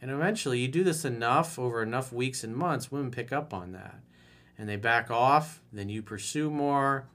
And 0.00 0.10
eventually, 0.10 0.60
you 0.60 0.68
do 0.68 0.84
this 0.84 1.04
enough 1.04 1.58
over 1.58 1.82
enough 1.82 2.12
weeks 2.12 2.44
and 2.44 2.56
months, 2.56 2.90
women 2.90 3.10
pick 3.10 3.32
up 3.32 3.52
on 3.52 3.72
that. 3.72 4.00
And 4.56 4.68
they 4.68 4.76
back 4.76 5.10
off, 5.10 5.60
then 5.72 5.88
you 5.88 6.02
pursue 6.02 6.50
more, 6.50 7.08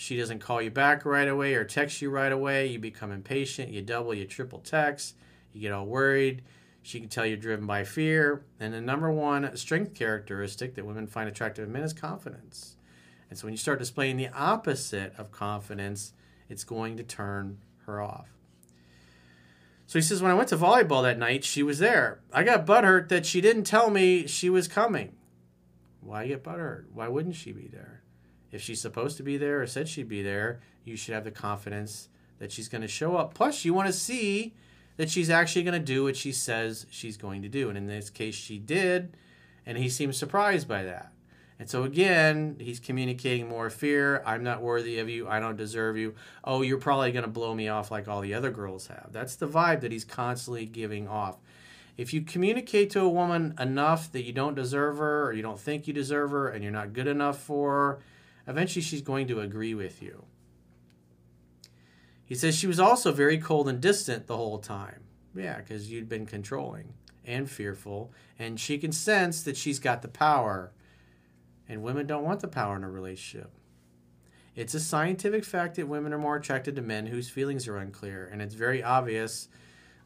she 0.00 0.16
doesn't 0.16 0.38
call 0.38 0.62
you 0.62 0.70
back 0.70 1.04
right 1.04 1.28
away 1.28 1.52
or 1.52 1.62
text 1.62 2.00
you 2.00 2.08
right 2.08 2.32
away. 2.32 2.68
You 2.68 2.78
become 2.78 3.12
impatient. 3.12 3.68
You 3.68 3.82
double, 3.82 4.14
you 4.14 4.24
triple 4.24 4.60
text. 4.60 5.14
You 5.52 5.60
get 5.60 5.72
all 5.72 5.84
worried. 5.84 6.40
She 6.80 7.00
can 7.00 7.10
tell 7.10 7.26
you're 7.26 7.36
driven 7.36 7.66
by 7.66 7.84
fear. 7.84 8.46
And 8.58 8.72
the 8.72 8.80
number 8.80 9.12
one 9.12 9.54
strength 9.58 9.92
characteristic 9.92 10.74
that 10.74 10.86
women 10.86 11.06
find 11.06 11.28
attractive 11.28 11.66
in 11.66 11.72
men 11.72 11.82
is 11.82 11.92
confidence. 11.92 12.76
And 13.28 13.38
so 13.38 13.44
when 13.44 13.52
you 13.52 13.58
start 13.58 13.78
displaying 13.78 14.16
the 14.16 14.28
opposite 14.28 15.12
of 15.18 15.32
confidence, 15.32 16.14
it's 16.48 16.64
going 16.64 16.96
to 16.96 17.02
turn 17.02 17.58
her 17.84 18.00
off. 18.00 18.30
So 19.86 19.98
he 19.98 20.02
says, 20.02 20.22
when 20.22 20.30
I 20.30 20.34
went 20.34 20.48
to 20.48 20.56
volleyball 20.56 21.02
that 21.02 21.18
night, 21.18 21.44
she 21.44 21.62
was 21.62 21.78
there. 21.78 22.20
I 22.32 22.42
got 22.42 22.64
butthurt 22.64 23.10
that 23.10 23.26
she 23.26 23.42
didn't 23.42 23.64
tell 23.64 23.90
me 23.90 24.26
she 24.26 24.48
was 24.48 24.66
coming. 24.66 25.16
Why 26.00 26.26
get 26.26 26.42
butthurt? 26.42 26.86
Why 26.90 27.08
wouldn't 27.08 27.36
she 27.36 27.52
be 27.52 27.68
there? 27.68 27.99
If 28.52 28.60
she's 28.60 28.80
supposed 28.80 29.16
to 29.18 29.22
be 29.22 29.36
there 29.36 29.62
or 29.62 29.66
said 29.66 29.88
she'd 29.88 30.08
be 30.08 30.22
there, 30.22 30.60
you 30.84 30.96
should 30.96 31.14
have 31.14 31.24
the 31.24 31.30
confidence 31.30 32.08
that 32.38 32.50
she's 32.50 32.68
going 32.68 32.82
to 32.82 32.88
show 32.88 33.16
up. 33.16 33.34
Plus, 33.34 33.64
you 33.64 33.74
want 33.74 33.86
to 33.86 33.92
see 33.92 34.54
that 34.96 35.10
she's 35.10 35.30
actually 35.30 35.62
going 35.62 35.78
to 35.78 35.84
do 35.84 36.04
what 36.04 36.16
she 36.16 36.32
says 36.32 36.86
she's 36.90 37.16
going 37.16 37.42
to 37.42 37.48
do. 37.48 37.68
And 37.68 37.78
in 37.78 37.86
this 37.86 38.10
case, 38.10 38.34
she 38.34 38.58
did, 38.58 39.16
and 39.64 39.78
he 39.78 39.88
seems 39.88 40.16
surprised 40.16 40.66
by 40.66 40.82
that. 40.84 41.12
And 41.58 41.68
so, 41.68 41.84
again, 41.84 42.56
he's 42.58 42.80
communicating 42.80 43.46
more 43.46 43.68
fear. 43.68 44.22
I'm 44.24 44.42
not 44.42 44.62
worthy 44.62 44.98
of 44.98 45.10
you. 45.10 45.28
I 45.28 45.40
don't 45.40 45.56
deserve 45.56 45.98
you. 45.98 46.14
Oh, 46.42 46.62
you're 46.62 46.78
probably 46.78 47.12
going 47.12 47.26
to 47.26 47.30
blow 47.30 47.54
me 47.54 47.68
off 47.68 47.90
like 47.90 48.08
all 48.08 48.22
the 48.22 48.32
other 48.32 48.50
girls 48.50 48.86
have. 48.86 49.08
That's 49.12 49.36
the 49.36 49.46
vibe 49.46 49.82
that 49.82 49.92
he's 49.92 50.06
constantly 50.06 50.64
giving 50.64 51.06
off. 51.06 51.36
If 51.98 52.14
you 52.14 52.22
communicate 52.22 52.88
to 52.90 53.00
a 53.00 53.08
woman 53.10 53.54
enough 53.60 54.10
that 54.12 54.24
you 54.24 54.32
don't 54.32 54.54
deserve 54.54 54.96
her 54.96 55.26
or 55.26 55.34
you 55.34 55.42
don't 55.42 55.60
think 55.60 55.86
you 55.86 55.92
deserve 55.92 56.30
her 56.30 56.48
and 56.48 56.64
you're 56.64 56.72
not 56.72 56.94
good 56.94 57.06
enough 57.06 57.38
for 57.38 57.70
her, 57.72 57.98
Eventually, 58.46 58.82
she's 58.82 59.02
going 59.02 59.28
to 59.28 59.40
agree 59.40 59.74
with 59.74 60.02
you. 60.02 60.24
He 62.24 62.34
says 62.34 62.56
she 62.56 62.66
was 62.66 62.80
also 62.80 63.12
very 63.12 63.38
cold 63.38 63.68
and 63.68 63.80
distant 63.80 64.26
the 64.26 64.36
whole 64.36 64.58
time. 64.58 65.02
Yeah, 65.34 65.58
because 65.58 65.90
you'd 65.90 66.08
been 66.08 66.26
controlling 66.26 66.94
and 67.24 67.50
fearful, 67.50 68.12
and 68.38 68.58
she 68.58 68.78
can 68.78 68.92
sense 68.92 69.42
that 69.42 69.56
she's 69.56 69.78
got 69.78 70.02
the 70.02 70.08
power. 70.08 70.72
And 71.68 71.82
women 71.82 72.06
don't 72.06 72.24
want 72.24 72.40
the 72.40 72.48
power 72.48 72.76
in 72.76 72.84
a 72.84 72.90
relationship. 72.90 73.52
It's 74.56 74.74
a 74.74 74.80
scientific 74.80 75.44
fact 75.44 75.76
that 75.76 75.88
women 75.88 76.12
are 76.12 76.18
more 76.18 76.36
attracted 76.36 76.76
to 76.76 76.82
men 76.82 77.06
whose 77.06 77.30
feelings 77.30 77.68
are 77.68 77.76
unclear, 77.76 78.28
and 78.30 78.42
it's 78.42 78.54
very 78.54 78.82
obvious 78.82 79.48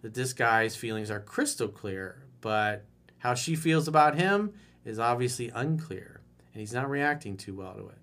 that 0.03 0.15
this 0.15 0.35
guy's 0.35 0.77
feelings 0.77 1.11
are 1.11 1.21
crystal 1.21 1.69
clear, 1.69 2.23
but 2.43 2.85
how 3.19 3.35
she 3.35 3.57
feels 3.57 3.89
about 3.89 4.17
him 4.17 4.53
is 4.85 4.99
obviously 4.99 5.51
unclear, 5.55 6.21
and 6.53 6.61
he's 6.61 6.75
not 6.75 6.91
reacting 6.91 7.39
too 7.39 7.55
well 7.55 7.75
to 7.75 7.89
it. 7.89 7.99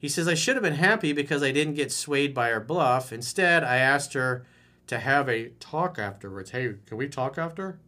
He 0.00 0.08
says, 0.08 0.26
I 0.26 0.34
should 0.34 0.56
have 0.56 0.62
been 0.62 0.72
happy 0.74 1.12
because 1.12 1.42
I 1.42 1.52
didn't 1.52 1.74
get 1.74 1.92
swayed 1.92 2.32
by 2.32 2.48
her 2.48 2.58
bluff. 2.58 3.12
Instead, 3.12 3.62
I 3.62 3.76
asked 3.76 4.14
her 4.14 4.46
to 4.86 4.98
have 4.98 5.28
a 5.28 5.50
talk 5.60 5.98
afterwards. 5.98 6.52
Hey, 6.52 6.76
can 6.86 6.96
we 6.96 7.06
talk 7.06 7.36
after? 7.36 7.78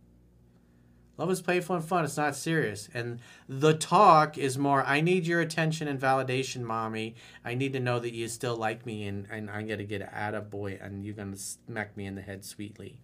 Love 1.17 1.31
is 1.31 1.41
playful 1.41 1.77
and 1.77 1.85
fun. 1.85 2.05
It's 2.05 2.19
not 2.19 2.37
serious. 2.37 2.91
And 2.93 3.21
the 3.49 3.73
talk 3.73 4.37
is 4.37 4.59
more, 4.59 4.85
I 4.85 5.01
need 5.01 5.27
your 5.27 5.41
attention 5.41 5.89
and 5.89 5.99
validation, 5.99 6.61
mommy. 6.61 7.15
I 7.47 7.55
need 7.55 7.73
to 7.73 7.81
know 7.81 7.99
that 7.99 8.13
you 8.13 8.29
still 8.29 8.57
like 8.57 8.85
me 8.85 9.07
and, 9.07 9.27
and 9.31 9.51
I'm 9.51 9.67
going 9.67 9.79
to 9.79 9.85
get 9.85 10.03
at 10.03 10.35
a 10.35 10.43
boy 10.43 10.79
and 10.83 11.07
you're 11.07 11.15
going 11.15 11.33
to 11.33 11.39
smack 11.39 11.97
me 11.97 12.05
in 12.05 12.15
the 12.15 12.23
head 12.23 12.45
sweetly. 12.45 12.99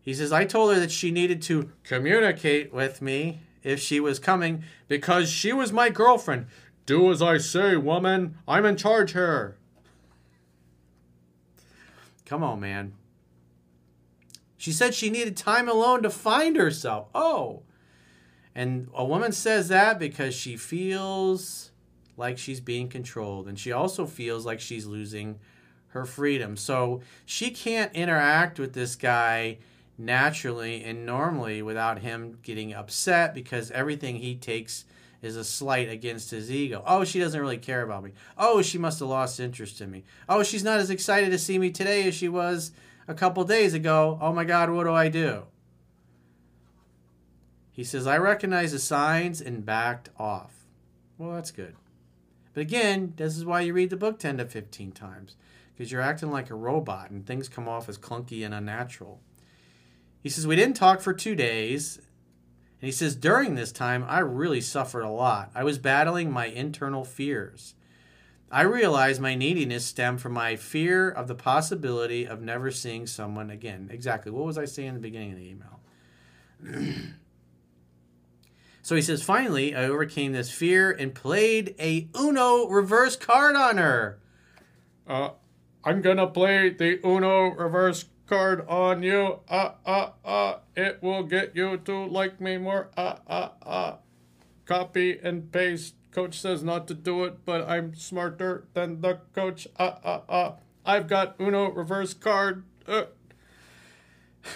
He 0.00 0.14
says, 0.14 0.32
I 0.32 0.44
told 0.44 0.74
her 0.74 0.80
that 0.80 0.92
she 0.92 1.10
needed 1.10 1.42
to 1.42 1.72
communicate 1.82 2.72
with 2.72 3.02
me 3.02 3.40
if 3.62 3.80
she 3.80 4.00
was 4.00 4.18
coming 4.18 4.64
because 4.88 5.30
she 5.30 5.52
was 5.52 5.72
my 5.72 5.90
girlfriend. 5.90 6.46
Do 6.86 7.10
as 7.10 7.22
I 7.22 7.38
say, 7.38 7.76
woman. 7.76 8.36
I'm 8.48 8.64
in 8.64 8.76
charge 8.76 9.12
here. 9.12 9.56
Come 12.24 12.42
on, 12.42 12.60
man. 12.60 12.94
She 14.56 14.72
said 14.72 14.94
she 14.94 15.10
needed 15.10 15.36
time 15.36 15.68
alone 15.68 16.02
to 16.02 16.10
find 16.10 16.56
herself. 16.56 17.08
Oh. 17.14 17.62
And 18.54 18.88
a 18.94 19.04
woman 19.04 19.32
says 19.32 19.68
that 19.68 19.98
because 19.98 20.34
she 20.34 20.56
feels 20.56 21.70
like 22.16 22.38
she's 22.38 22.60
being 22.60 22.88
controlled. 22.88 23.48
And 23.48 23.58
she 23.58 23.72
also 23.72 24.06
feels 24.06 24.44
like 24.44 24.60
she's 24.60 24.86
losing 24.86 25.38
her 25.88 26.04
freedom. 26.04 26.56
So 26.56 27.00
she 27.24 27.50
can't 27.50 27.92
interact 27.94 28.58
with 28.58 28.74
this 28.74 28.96
guy 28.96 29.58
naturally 30.00 30.82
and 30.82 31.04
normally 31.04 31.62
without 31.62 32.00
him 32.00 32.38
getting 32.42 32.72
upset 32.74 33.34
because 33.34 33.70
everything 33.70 34.16
he 34.16 34.34
takes 34.34 34.84
is 35.22 35.36
a 35.36 35.44
slight 35.44 35.88
against 35.88 36.30
his 36.30 36.50
ego. 36.50 36.82
Oh, 36.86 37.04
she 37.04 37.20
doesn't 37.20 37.40
really 37.40 37.58
care 37.58 37.82
about 37.82 38.02
me. 38.02 38.12
Oh, 38.38 38.62
she 38.62 38.78
must 38.78 39.00
have 39.00 39.08
lost 39.08 39.38
interest 39.38 39.80
in 39.80 39.90
me. 39.90 40.04
Oh, 40.28 40.42
she's 40.42 40.64
not 40.64 40.78
as 40.78 40.90
excited 40.90 41.30
to 41.30 41.38
see 41.38 41.58
me 41.58 41.70
today 41.70 42.08
as 42.08 42.14
she 42.14 42.28
was 42.28 42.72
a 43.06 43.14
couple 43.14 43.44
days 43.44 43.74
ago. 43.74 44.18
Oh 44.20 44.32
my 44.32 44.44
God, 44.44 44.70
what 44.70 44.84
do 44.84 44.92
I 44.92 45.08
do? 45.08 45.44
He 47.70 47.84
says, 47.84 48.06
I 48.06 48.18
recognize 48.18 48.72
the 48.72 48.78
signs 48.78 49.40
and 49.40 49.64
backed 49.64 50.08
off. 50.18 50.66
Well, 51.18 51.32
that's 51.34 51.50
good. 51.50 51.76
But 52.54 52.62
again, 52.62 53.12
this 53.16 53.36
is 53.36 53.44
why 53.44 53.60
you 53.60 53.74
read 53.74 53.90
the 53.90 53.96
book 53.96 54.18
10 54.18 54.38
to 54.38 54.46
15 54.46 54.92
times 54.92 55.36
because 55.74 55.92
you're 55.92 56.00
acting 56.00 56.30
like 56.30 56.50
a 56.50 56.54
robot 56.54 57.10
and 57.10 57.26
things 57.26 57.48
come 57.48 57.68
off 57.68 57.88
as 57.88 57.96
clunky 57.96 58.44
and 58.44 58.52
unnatural. 58.52 59.20
He 60.22 60.28
says, 60.28 60.46
We 60.46 60.56
didn't 60.56 60.76
talk 60.76 61.00
for 61.00 61.12
two 61.12 61.34
days. 61.34 61.96
And 61.96 62.86
he 62.86 62.92
says, 62.92 63.16
During 63.16 63.54
this 63.54 63.72
time, 63.72 64.04
I 64.08 64.20
really 64.20 64.60
suffered 64.60 65.02
a 65.02 65.10
lot. 65.10 65.50
I 65.54 65.64
was 65.64 65.78
battling 65.78 66.30
my 66.30 66.46
internal 66.46 67.04
fears. 67.04 67.74
I 68.52 68.62
realized 68.62 69.20
my 69.20 69.36
neediness 69.36 69.86
stemmed 69.86 70.20
from 70.20 70.32
my 70.32 70.56
fear 70.56 71.08
of 71.08 71.28
the 71.28 71.36
possibility 71.36 72.26
of 72.26 72.42
never 72.42 72.72
seeing 72.72 73.06
someone 73.06 73.48
again. 73.48 73.88
Exactly. 73.92 74.32
What 74.32 74.44
was 74.44 74.58
I 74.58 74.64
saying 74.64 74.88
in 74.88 74.94
the 74.94 75.00
beginning 75.00 75.32
of 75.32 75.38
the 75.38 75.48
email? 75.48 75.80
so 78.82 78.96
he 78.96 79.02
says, 79.02 79.22
Finally, 79.22 79.76
I 79.76 79.84
overcame 79.84 80.32
this 80.32 80.50
fear 80.50 80.90
and 80.90 81.14
played 81.14 81.76
a 81.78 82.08
Uno 82.18 82.66
reverse 82.66 83.14
card 83.14 83.54
on 83.54 83.78
her. 83.78 84.18
Uh, 85.06 85.30
I'm 85.84 86.02
gonna 86.02 86.26
play 86.26 86.70
the 86.70 86.98
Uno 87.06 87.54
reverse 87.54 88.04
card 88.30 88.64
on 88.68 89.02
you. 89.02 89.40
Uh, 89.48 89.72
uh, 89.84 90.10
uh. 90.24 90.54
It 90.76 91.02
will 91.02 91.24
get 91.24 91.56
you 91.56 91.76
to 91.78 92.06
like 92.06 92.40
me 92.40 92.56
more. 92.56 92.88
Uh, 92.96 93.16
uh, 93.26 93.48
uh. 93.62 93.96
Copy 94.64 95.18
and 95.18 95.50
paste. 95.50 95.94
Coach 96.12 96.40
says 96.40 96.62
not 96.62 96.88
to 96.88 96.94
do 96.94 97.24
it, 97.24 97.44
but 97.44 97.68
I'm 97.68 97.94
smarter 97.94 98.64
than 98.72 99.00
the 99.00 99.18
coach. 99.34 99.66
Uh, 99.76 99.96
uh, 100.04 100.20
uh. 100.28 100.52
I've 100.86 101.08
got 101.08 101.34
Uno 101.40 101.70
reverse 101.70 102.14
card. 102.14 102.64
Uh. 102.86 103.04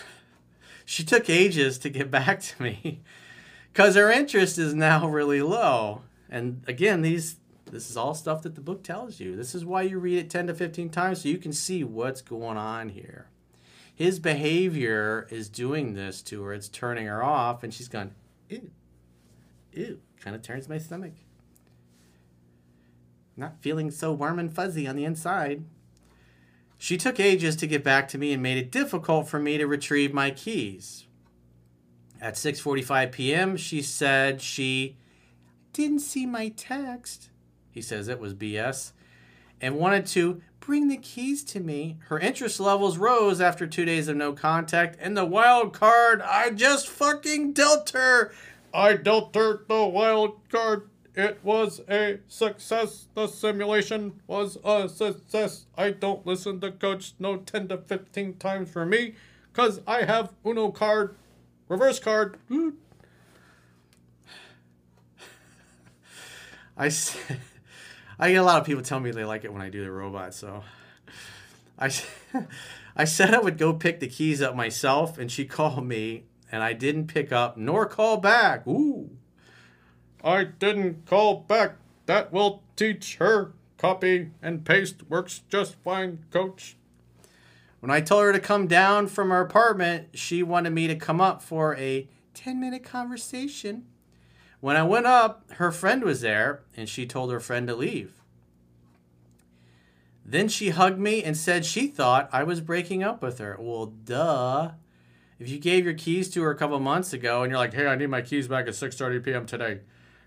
She 0.86 1.02
took 1.02 1.30
ages 1.30 1.78
to 1.78 1.88
get 1.88 2.10
back 2.10 2.40
to 2.40 2.62
me 2.62 3.00
because 3.72 3.94
her 3.96 4.10
interest 4.12 4.58
is 4.58 4.74
now 4.74 5.08
really 5.08 5.40
low. 5.40 6.02
And 6.28 6.62
again, 6.68 7.00
these 7.00 7.36
this 7.72 7.88
is 7.88 7.96
all 7.96 8.14
stuff 8.14 8.42
that 8.42 8.54
the 8.54 8.60
book 8.60 8.84
tells 8.84 9.18
you. 9.18 9.34
This 9.34 9.54
is 9.54 9.64
why 9.64 9.82
you 9.82 9.98
read 9.98 10.18
it 10.18 10.30
10 10.30 10.48
to 10.48 10.54
15 10.54 10.90
times 10.90 11.22
so 11.22 11.28
you 11.30 11.38
can 11.38 11.54
see 11.54 11.82
what's 11.82 12.20
going 12.20 12.58
on 12.58 12.90
here 12.90 13.28
his 13.94 14.18
behavior 14.18 15.26
is 15.30 15.48
doing 15.48 15.94
this 15.94 16.20
to 16.22 16.42
her. 16.42 16.52
It's 16.52 16.68
turning 16.68 17.06
her 17.06 17.22
off, 17.22 17.62
and 17.62 17.72
she's 17.72 17.88
gone, 17.88 18.12
ew, 18.48 18.70
ew, 19.72 20.00
kind 20.20 20.34
of 20.34 20.42
turns 20.42 20.68
my 20.68 20.78
stomach. 20.78 21.12
Not 23.36 23.60
feeling 23.60 23.90
so 23.90 24.12
warm 24.12 24.38
and 24.38 24.52
fuzzy 24.52 24.86
on 24.86 24.96
the 24.96 25.04
inside. 25.04 25.64
She 26.76 26.96
took 26.96 27.20
ages 27.20 27.56
to 27.56 27.66
get 27.66 27.84
back 27.84 28.08
to 28.08 28.18
me 28.18 28.32
and 28.32 28.42
made 28.42 28.58
it 28.58 28.70
difficult 28.70 29.28
for 29.28 29.38
me 29.38 29.58
to 29.58 29.66
retrieve 29.66 30.12
my 30.12 30.30
keys. 30.30 31.06
At 32.20 32.34
6:45 32.34 33.12
p.m., 33.12 33.56
she 33.56 33.80
said 33.80 34.40
she 34.40 34.96
didn't 35.72 36.00
see 36.00 36.26
my 36.26 36.48
text. 36.48 37.30
He 37.70 37.82
says 37.82 38.08
it 38.08 38.20
was 38.20 38.34
BS 38.34 38.92
and 39.64 39.76
wanted 39.78 40.06
to 40.06 40.42
bring 40.60 40.88
the 40.88 40.96
keys 40.98 41.42
to 41.42 41.58
me. 41.58 41.96
Her 42.08 42.18
interest 42.18 42.60
levels 42.60 42.98
rose 42.98 43.40
after 43.40 43.66
two 43.66 43.86
days 43.86 44.08
of 44.08 44.16
no 44.16 44.34
contact, 44.34 44.98
and 45.00 45.16
the 45.16 45.24
wild 45.24 45.72
card 45.72 46.20
I 46.20 46.50
just 46.50 46.86
fucking 46.86 47.54
dealt 47.54 47.88
her. 47.90 48.34
I 48.74 48.92
dealt 48.94 49.34
her 49.34 49.64
the 49.66 49.86
wild 49.86 50.46
card. 50.50 50.90
It 51.14 51.38
was 51.42 51.80
a 51.88 52.18
success. 52.28 53.06
The 53.14 53.26
simulation 53.26 54.20
was 54.26 54.58
a 54.62 54.86
success. 54.88 55.64
I 55.78 55.92
don't 55.92 56.26
listen 56.26 56.60
to 56.60 56.70
coach 56.70 57.14
no 57.18 57.38
10 57.38 57.68
to 57.68 57.78
15 57.78 58.34
times 58.36 58.70
for 58.70 58.84
me 58.84 59.14
because 59.50 59.80
I 59.86 60.02
have 60.04 60.34
Uno 60.44 60.72
card, 60.72 61.16
reverse 61.68 61.98
card. 62.00 62.36
I 66.76 66.90
said. 66.90 67.40
I 68.18 68.30
get 68.30 68.36
a 68.36 68.42
lot 68.42 68.60
of 68.60 68.66
people 68.66 68.82
tell 68.82 69.00
me 69.00 69.10
they 69.10 69.24
like 69.24 69.44
it 69.44 69.52
when 69.52 69.62
I 69.62 69.68
do 69.68 69.84
the 69.84 69.90
robot. 69.90 70.34
So 70.34 70.62
I, 71.78 71.90
I 72.96 73.04
said 73.04 73.34
I 73.34 73.40
would 73.40 73.58
go 73.58 73.72
pick 73.72 74.00
the 74.00 74.08
keys 74.08 74.40
up 74.40 74.54
myself, 74.54 75.18
and 75.18 75.30
she 75.30 75.44
called 75.44 75.84
me, 75.84 76.24
and 76.50 76.62
I 76.62 76.72
didn't 76.72 77.08
pick 77.08 77.32
up 77.32 77.56
nor 77.56 77.86
call 77.86 78.16
back. 78.18 78.66
Ooh. 78.66 79.10
I 80.22 80.44
didn't 80.44 81.06
call 81.06 81.40
back. 81.40 81.76
That 82.06 82.32
will 82.32 82.62
teach 82.76 83.16
her. 83.16 83.52
Copy 83.76 84.30
and 84.40 84.64
paste 84.64 85.02
works 85.10 85.42
just 85.50 85.74
fine, 85.76 86.24
coach. 86.30 86.76
When 87.80 87.90
I 87.90 88.00
told 88.00 88.22
her 88.22 88.32
to 88.32 88.40
come 88.40 88.66
down 88.66 89.08
from 89.08 89.28
her 89.28 89.42
apartment, 89.42 90.08
she 90.14 90.42
wanted 90.42 90.70
me 90.70 90.86
to 90.86 90.96
come 90.96 91.20
up 91.20 91.42
for 91.42 91.76
a 91.76 92.08
10 92.32 92.58
minute 92.58 92.82
conversation. 92.82 93.84
When 94.64 94.78
I 94.78 94.82
went 94.82 95.04
up, 95.04 95.44
her 95.56 95.70
friend 95.70 96.02
was 96.02 96.22
there, 96.22 96.62
and 96.74 96.88
she 96.88 97.04
told 97.04 97.30
her 97.30 97.38
friend 97.38 97.68
to 97.68 97.74
leave. 97.74 98.22
Then 100.24 100.48
she 100.48 100.70
hugged 100.70 100.98
me 100.98 101.22
and 101.22 101.36
said 101.36 101.66
she 101.66 101.86
thought 101.86 102.30
I 102.32 102.44
was 102.44 102.62
breaking 102.62 103.02
up 103.02 103.20
with 103.20 103.40
her. 103.40 103.58
Well, 103.60 103.92
duh. 104.06 104.70
If 105.38 105.50
you 105.50 105.58
gave 105.58 105.84
your 105.84 105.92
keys 105.92 106.30
to 106.30 106.42
her 106.44 106.50
a 106.50 106.56
couple 106.56 106.80
months 106.80 107.12
ago 107.12 107.42
and 107.42 107.50
you're 107.50 107.58
like, 107.58 107.74
hey, 107.74 107.86
I 107.86 107.94
need 107.94 108.06
my 108.06 108.22
keys 108.22 108.48
back 108.48 108.66
at 108.66 108.72
6.30 108.72 109.22
p.m. 109.22 109.44
today. 109.44 109.80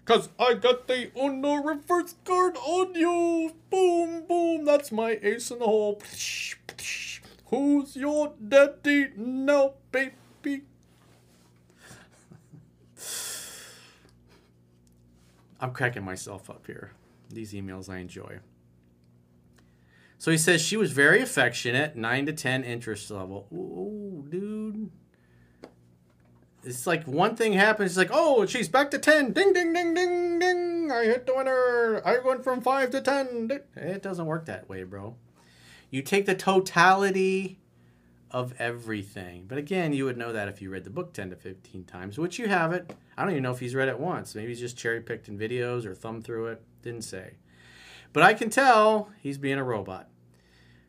Because 0.05 0.29
I 0.37 0.53
got 0.53 0.87
the 0.87 1.09
Uno 1.19 1.55
reverse 1.55 2.13
card 2.23 2.57
on 2.57 2.93
you. 2.93 3.55
Boom, 3.71 4.23
boom. 4.27 4.65
That's 4.65 4.91
my 4.91 5.17
ace 5.23 5.49
in 5.49 5.57
the 5.57 5.65
hole. 5.65 5.99
Who's 7.47 7.95
your 7.95 8.33
daddy 8.47 9.07
now, 9.17 9.73
baby? 9.91 10.61
I'm 15.59 15.71
cracking 15.71 16.03
myself 16.03 16.49
up 16.49 16.65
here. 16.67 16.91
These 17.29 17.53
emails 17.53 17.89
I 17.89 17.97
enjoy. 17.97 18.39
So 20.19 20.31
he 20.31 20.37
says 20.37 20.61
she 20.61 20.77
was 20.77 20.91
very 20.91 21.21
affectionate, 21.21 21.95
9 21.95 22.25
to 22.25 22.33
10 22.33 22.63
interest 22.63 23.11
level. 23.11 23.47
Ooh, 23.53 24.25
dude. 24.29 24.91
It's 26.63 26.87
like 26.87 27.05
one 27.05 27.35
thing 27.35 27.53
happens, 27.53 27.91
it's 27.91 27.97
like, 27.97 28.09
oh, 28.11 28.45
she's 28.45 28.67
back 28.67 28.91
to 28.91 28.99
10. 28.99 29.31
Ding, 29.33 29.53
ding, 29.53 29.73
ding, 29.73 29.93
ding, 29.93 30.39
ding. 30.39 30.91
I 30.91 31.05
hit 31.05 31.25
the 31.25 31.35
winner. 31.35 32.01
I 32.03 32.19
went 32.19 32.43
from 32.43 32.61
5 32.61 32.89
to 32.91 33.01
10. 33.01 33.61
It 33.75 34.01
doesn't 34.01 34.25
work 34.25 34.45
that 34.45 34.67
way, 34.67 34.83
bro. 34.83 35.15
You 35.89 36.01
take 36.01 36.25
the 36.25 36.35
totality 36.35 37.59
of 38.31 38.53
everything. 38.59 39.45
But 39.47 39.57
again, 39.57 39.93
you 39.93 40.05
would 40.05 40.17
know 40.17 40.33
that 40.33 40.47
if 40.47 40.61
you 40.61 40.69
read 40.69 40.83
the 40.83 40.89
book 40.89 41.13
10 41.13 41.29
to 41.31 41.35
15 41.35 41.85
times, 41.85 42.17
which 42.17 42.39
you 42.39 42.47
haven't. 42.47 42.91
I 43.17 43.23
don't 43.23 43.31
even 43.31 43.43
know 43.43 43.51
if 43.51 43.59
he's 43.59 43.75
read 43.75 43.89
it 43.89 43.99
once. 43.99 44.35
Maybe 44.35 44.49
he's 44.49 44.59
just 44.59 44.77
cherry 44.77 45.01
picked 45.01 45.27
in 45.27 45.37
videos 45.37 45.85
or 45.85 45.95
thumbed 45.95 46.23
through 46.23 46.47
it. 46.47 46.61
Didn't 46.81 47.03
say. 47.03 47.35
But 48.13 48.23
I 48.23 48.33
can 48.33 48.49
tell 48.49 49.09
he's 49.21 49.37
being 49.37 49.57
a 49.57 49.63
robot. 49.63 50.09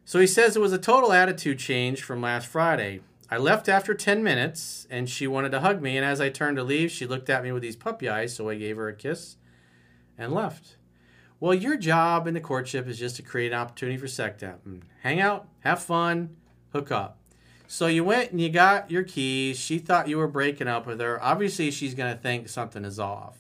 So 0.04 0.18
he 0.18 0.26
says 0.26 0.56
it 0.56 0.60
was 0.60 0.72
a 0.72 0.78
total 0.78 1.12
attitude 1.12 1.58
change 1.58 2.02
from 2.02 2.22
last 2.22 2.46
Friday. 2.46 3.00
I 3.30 3.36
left 3.36 3.68
after 3.68 3.92
10 3.92 4.22
minutes 4.22 4.86
and 4.90 5.08
she 5.08 5.26
wanted 5.26 5.52
to 5.52 5.60
hug 5.60 5.82
me. 5.82 5.96
And 5.96 6.04
as 6.04 6.20
I 6.20 6.30
turned 6.30 6.56
to 6.56 6.62
leave, 6.62 6.90
she 6.90 7.06
looked 7.06 7.28
at 7.28 7.42
me 7.42 7.52
with 7.52 7.62
these 7.62 7.76
puppy 7.76 8.08
eyes. 8.08 8.34
So 8.34 8.48
I 8.48 8.54
gave 8.54 8.76
her 8.76 8.88
a 8.88 8.94
kiss 8.94 9.36
and 10.16 10.32
left. 10.32 10.76
Well, 11.40 11.54
your 11.54 11.76
job 11.76 12.26
in 12.26 12.34
the 12.34 12.40
courtship 12.40 12.88
is 12.88 12.98
just 12.98 13.16
to 13.16 13.22
create 13.22 13.52
an 13.52 13.58
opportunity 13.58 13.96
for 13.96 14.08
sex 14.08 14.42
mm, 14.42 14.80
Hang 15.02 15.20
out, 15.20 15.46
have 15.60 15.80
fun, 15.80 16.36
hook 16.72 16.90
up. 16.90 17.17
So 17.70 17.86
you 17.86 18.02
went 18.02 18.32
and 18.32 18.40
you 18.40 18.48
got 18.48 18.90
your 18.90 19.04
keys. 19.04 19.60
She 19.60 19.78
thought 19.78 20.08
you 20.08 20.16
were 20.16 20.26
breaking 20.26 20.68
up 20.68 20.86
with 20.86 21.00
her. 21.00 21.22
Obviously, 21.22 21.70
she's 21.70 21.94
going 21.94 22.10
to 22.10 22.18
think 22.18 22.48
something 22.48 22.82
is 22.82 22.98
off. 22.98 23.36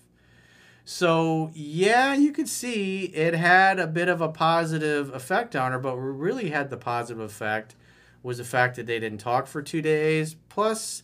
So, 0.84 1.50
yeah, 1.54 2.14
you 2.14 2.30
could 2.30 2.48
see 2.48 3.04
it 3.04 3.32
had 3.34 3.78
a 3.78 3.86
bit 3.86 4.08
of 4.08 4.20
a 4.20 4.28
positive 4.28 5.14
effect 5.14 5.56
on 5.56 5.72
her, 5.72 5.78
but 5.78 5.96
what 5.96 6.02
really 6.02 6.50
had 6.50 6.68
the 6.68 6.76
positive 6.76 7.20
effect 7.20 7.74
was 8.22 8.36
the 8.36 8.44
fact 8.44 8.76
that 8.76 8.86
they 8.86 9.00
didn't 9.00 9.18
talk 9.18 9.46
for 9.46 9.62
two 9.62 9.80
days. 9.80 10.36
Plus, 10.50 11.02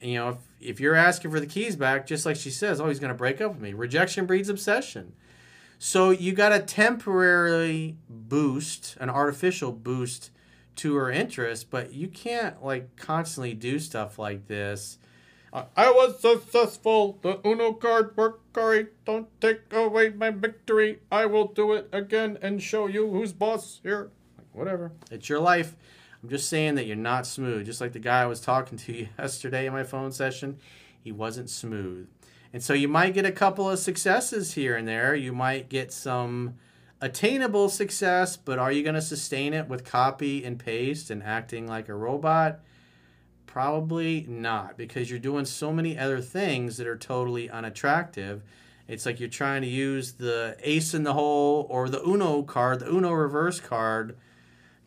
you 0.00 0.14
know, 0.14 0.28
if, 0.30 0.36
if 0.60 0.80
you're 0.80 0.94
asking 0.94 1.32
for 1.32 1.40
the 1.40 1.46
keys 1.46 1.74
back, 1.74 2.06
just 2.06 2.24
like 2.24 2.36
she 2.36 2.50
says, 2.50 2.80
oh, 2.80 2.86
he's 2.86 3.00
going 3.00 3.12
to 3.12 3.18
break 3.18 3.40
up 3.40 3.52
with 3.52 3.60
me. 3.60 3.72
Rejection 3.72 4.26
breeds 4.26 4.48
obsession. 4.48 5.12
So 5.80 6.10
you 6.10 6.32
got 6.32 6.52
a 6.52 6.60
temporary 6.60 7.96
boost, 8.08 8.96
an 9.00 9.10
artificial 9.10 9.72
boost 9.72 10.30
to 10.76 10.94
her 10.96 11.10
interest, 11.10 11.70
but 11.70 11.92
you 11.92 12.08
can't 12.08 12.62
like 12.64 12.96
constantly 12.96 13.54
do 13.54 13.78
stuff 13.78 14.18
like 14.18 14.46
this. 14.48 14.98
I 15.76 15.92
was 15.92 16.18
successful. 16.20 17.20
The 17.22 17.40
Uno 17.46 17.74
card 17.74 18.16
worked 18.16 18.52
great. 18.52 19.04
Don't 19.04 19.28
take 19.40 19.72
away 19.72 20.08
my 20.10 20.30
victory. 20.30 20.98
I 21.12 21.26
will 21.26 21.46
do 21.46 21.74
it 21.74 21.88
again 21.92 22.38
and 22.42 22.60
show 22.60 22.88
you 22.88 23.08
who's 23.08 23.32
boss 23.32 23.78
here. 23.84 24.10
Like, 24.36 24.48
whatever. 24.52 24.90
It's 25.12 25.28
your 25.28 25.38
life. 25.38 25.76
I'm 26.20 26.28
just 26.28 26.48
saying 26.48 26.74
that 26.74 26.86
you're 26.86 26.96
not 26.96 27.24
smooth. 27.24 27.66
Just 27.66 27.80
like 27.80 27.92
the 27.92 28.00
guy 28.00 28.22
I 28.22 28.26
was 28.26 28.40
talking 28.40 28.78
to 28.78 29.06
yesterday 29.18 29.66
in 29.66 29.72
my 29.72 29.84
phone 29.84 30.10
session, 30.10 30.58
he 31.00 31.12
wasn't 31.12 31.48
smooth. 31.48 32.08
And 32.52 32.62
so 32.62 32.72
you 32.72 32.88
might 32.88 33.14
get 33.14 33.24
a 33.24 33.32
couple 33.32 33.70
of 33.70 33.78
successes 33.78 34.54
here 34.54 34.74
and 34.74 34.88
there. 34.88 35.14
You 35.14 35.32
might 35.32 35.68
get 35.68 35.92
some 35.92 36.54
attainable 37.04 37.68
success, 37.68 38.36
but 38.36 38.58
are 38.58 38.72
you 38.72 38.82
going 38.82 38.94
to 38.94 39.02
sustain 39.02 39.52
it 39.52 39.68
with 39.68 39.84
copy 39.84 40.44
and 40.44 40.58
paste 40.58 41.10
and 41.10 41.22
acting 41.22 41.66
like 41.66 41.88
a 41.88 41.94
robot? 41.94 42.60
Probably 43.46 44.24
not, 44.28 44.76
because 44.76 45.10
you're 45.10 45.18
doing 45.18 45.44
so 45.44 45.72
many 45.72 45.98
other 45.98 46.20
things 46.20 46.76
that 46.78 46.86
are 46.86 46.96
totally 46.96 47.48
unattractive. 47.50 48.42
It's 48.88 49.06
like 49.06 49.20
you're 49.20 49.28
trying 49.28 49.62
to 49.62 49.68
use 49.68 50.12
the 50.12 50.56
ace 50.60 50.94
in 50.94 51.04
the 51.04 51.12
hole 51.12 51.66
or 51.70 51.88
the 51.88 52.02
Uno 52.02 52.42
card, 52.42 52.80
the 52.80 52.90
Uno 52.90 53.12
reverse 53.12 53.60
card, 53.60 54.16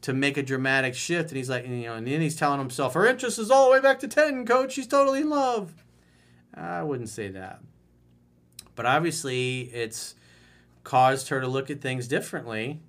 to 0.01 0.13
make 0.13 0.37
a 0.37 0.43
dramatic 0.43 0.95
shift. 0.95 1.29
And 1.29 1.37
he's 1.37 1.49
like, 1.49 1.67
you 1.67 1.83
know, 1.83 1.95
and 1.95 2.05
then 2.05 2.21
he's 2.21 2.35
telling 2.35 2.59
himself, 2.59 2.93
her 2.93 3.07
interest 3.07 3.39
is 3.39 3.49
all 3.49 3.65
the 3.65 3.71
way 3.71 3.79
back 3.79 3.99
to 3.99 4.07
10, 4.07 4.45
coach. 4.45 4.73
She's 4.73 4.87
totally 4.87 5.21
in 5.21 5.29
love. 5.29 5.73
I 6.53 6.83
wouldn't 6.83 7.09
say 7.09 7.29
that. 7.29 7.61
But 8.75 8.85
obviously, 8.85 9.61
it's 9.73 10.13
caused 10.87 11.27
her 11.27 11.41
to 11.41 11.47
look 11.49 11.69
at 11.69 11.81
things 11.81 12.07
differently. 12.07 12.79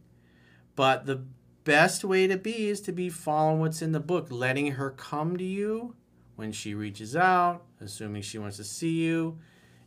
But 0.76 1.06
the 1.06 1.24
best 1.64 2.04
way 2.04 2.28
to 2.28 2.36
be 2.36 2.68
is 2.68 2.80
to 2.82 2.92
be 2.92 3.10
following 3.10 3.58
what's 3.58 3.82
in 3.82 3.90
the 3.90 3.98
book, 3.98 4.28
letting 4.30 4.72
her 4.72 4.90
come 4.90 5.36
to 5.36 5.44
you 5.44 5.96
when 6.36 6.52
she 6.52 6.74
reaches 6.74 7.16
out, 7.16 7.64
assuming 7.80 8.22
she 8.22 8.38
wants 8.38 8.56
to 8.58 8.64
see 8.64 8.92
you. 8.92 9.38